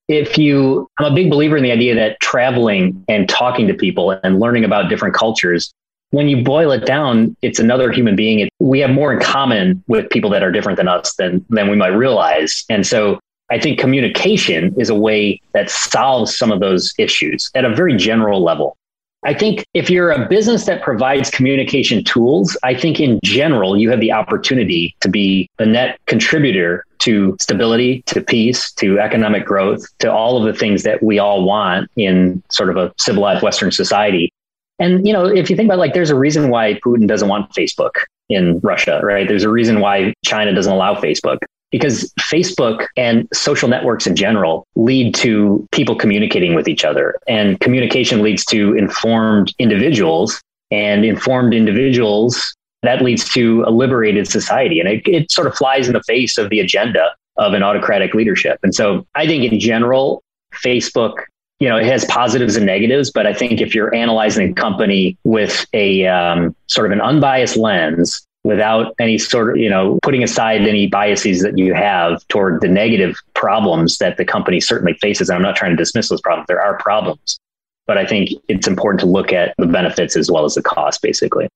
[0.07, 4.11] if you, I'm a big believer in the idea that traveling and talking to people
[4.11, 5.73] and learning about different cultures,
[6.11, 8.39] when you boil it down, it's another human being.
[8.39, 11.69] It, we have more in common with people that are different than us than, than
[11.69, 12.63] we might realize.
[12.69, 17.65] And so I think communication is a way that solves some of those issues at
[17.65, 18.77] a very general level.
[19.25, 23.89] I think if you're a business that provides communication tools, I think in general, you
[23.89, 29.85] have the opportunity to be a net contributor to stability, to peace, to economic growth,
[29.99, 33.71] to all of the things that we all want in sort of a civilized Western
[33.71, 34.31] society.
[34.79, 37.51] And, you know, if you think about like, there's a reason why Putin doesn't want
[37.53, 37.91] Facebook
[38.29, 39.27] in Russia, right?
[39.27, 41.39] There's a reason why China doesn't allow Facebook
[41.71, 47.59] because Facebook and social networks in general lead to people communicating with each other and
[47.59, 50.41] communication leads to informed individuals
[50.71, 54.79] and informed individuals that leads to a liberated society.
[54.79, 58.13] And it, it sort of flies in the face of the agenda of an autocratic
[58.13, 58.59] leadership.
[58.63, 60.21] And so I think in general,
[60.63, 61.15] Facebook,
[61.59, 65.17] you know, it has positives and negatives, but I think if you're analyzing a company
[65.23, 70.23] with a um, sort of an unbiased lens, without any sort of, you know, putting
[70.23, 75.27] aside any biases that you have toward the negative problems that the company certainly faces.
[75.27, 76.47] And I'm not trying to dismiss those problems.
[76.47, 77.39] There are problems,
[77.85, 81.01] but I think it's important to look at the benefits as well as the cost,
[81.01, 81.49] basically.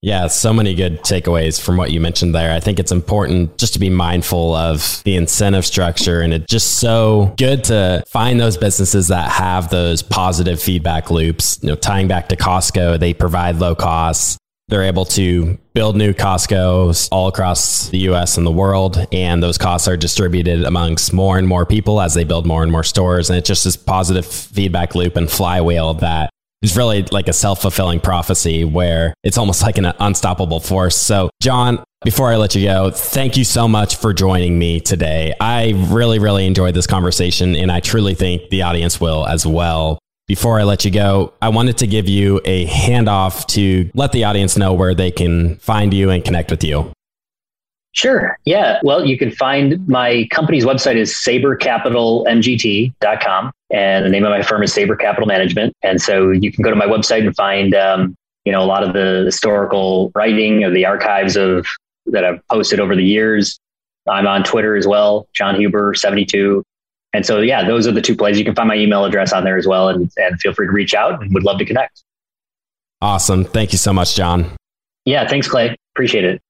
[0.00, 2.54] Yeah, so many good takeaways from what you mentioned there.
[2.54, 6.78] I think it's important just to be mindful of the incentive structure and it's just
[6.78, 12.08] so good to find those businesses that have those positive feedback loops, you know, tying
[12.08, 14.38] back to Costco, they provide low costs.
[14.70, 19.04] They're able to build new Costco's all across the US and the world.
[19.10, 22.70] And those costs are distributed amongst more and more people as they build more and
[22.70, 23.28] more stores.
[23.28, 26.30] And it's just this positive feedback loop and flywheel that
[26.62, 30.96] is really like a self fulfilling prophecy where it's almost like an unstoppable force.
[30.96, 35.34] So, John, before I let you go, thank you so much for joining me today.
[35.40, 39.98] I really, really enjoyed this conversation, and I truly think the audience will as well
[40.30, 44.22] before I let you go, I wanted to give you a handoff to let the
[44.22, 46.92] audience know where they can find you and connect with you.
[47.90, 48.38] Sure.
[48.44, 48.78] Yeah.
[48.84, 54.62] Well, you can find my company's website is sabercapitalmgt.com and the name of my firm
[54.62, 55.74] is Saber Capital Management.
[55.82, 58.14] And so you can go to my website and find, um,
[58.44, 61.66] you know, a lot of the historical writing of the archives of
[62.06, 63.58] that I've posted over the years.
[64.08, 66.62] I'm on Twitter as well, John Huber 72.
[67.12, 68.38] And so, yeah, those are the two plays.
[68.38, 70.72] You can find my email address on there as well, and, and feel free to
[70.72, 72.04] reach out and would love to connect.
[73.02, 73.44] Awesome.
[73.44, 74.52] Thank you so much, John.
[75.04, 75.74] Yeah, thanks, Clay.
[75.94, 76.40] Appreciate it.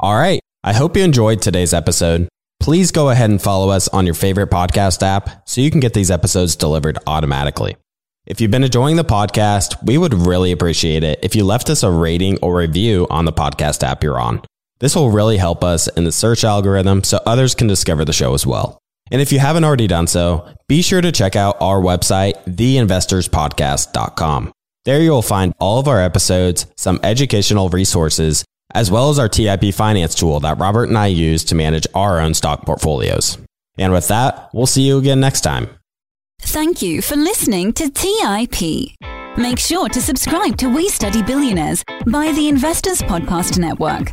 [0.00, 0.40] All right.
[0.64, 2.28] I hope you enjoyed today's episode.
[2.60, 5.94] Please go ahead and follow us on your favorite podcast app so you can get
[5.94, 7.76] these episodes delivered automatically.
[8.26, 11.82] If you've been enjoying the podcast, we would really appreciate it if you left us
[11.82, 14.42] a rating or review on the podcast app you're on.
[14.80, 18.34] This will really help us in the search algorithm so others can discover the show
[18.34, 18.78] as well.
[19.10, 24.52] And if you haven't already done so, be sure to check out our website, theinvestorspodcast.com.
[24.84, 28.44] There you'll find all of our episodes, some educational resources,
[28.74, 32.20] as well as our TIP finance tool that Robert and I use to manage our
[32.20, 33.38] own stock portfolios.
[33.76, 35.68] And with that, we'll see you again next time.
[36.40, 38.96] Thank you for listening to TIP.
[39.36, 44.12] Make sure to subscribe to We Study Billionaires by the Investors Podcast Network.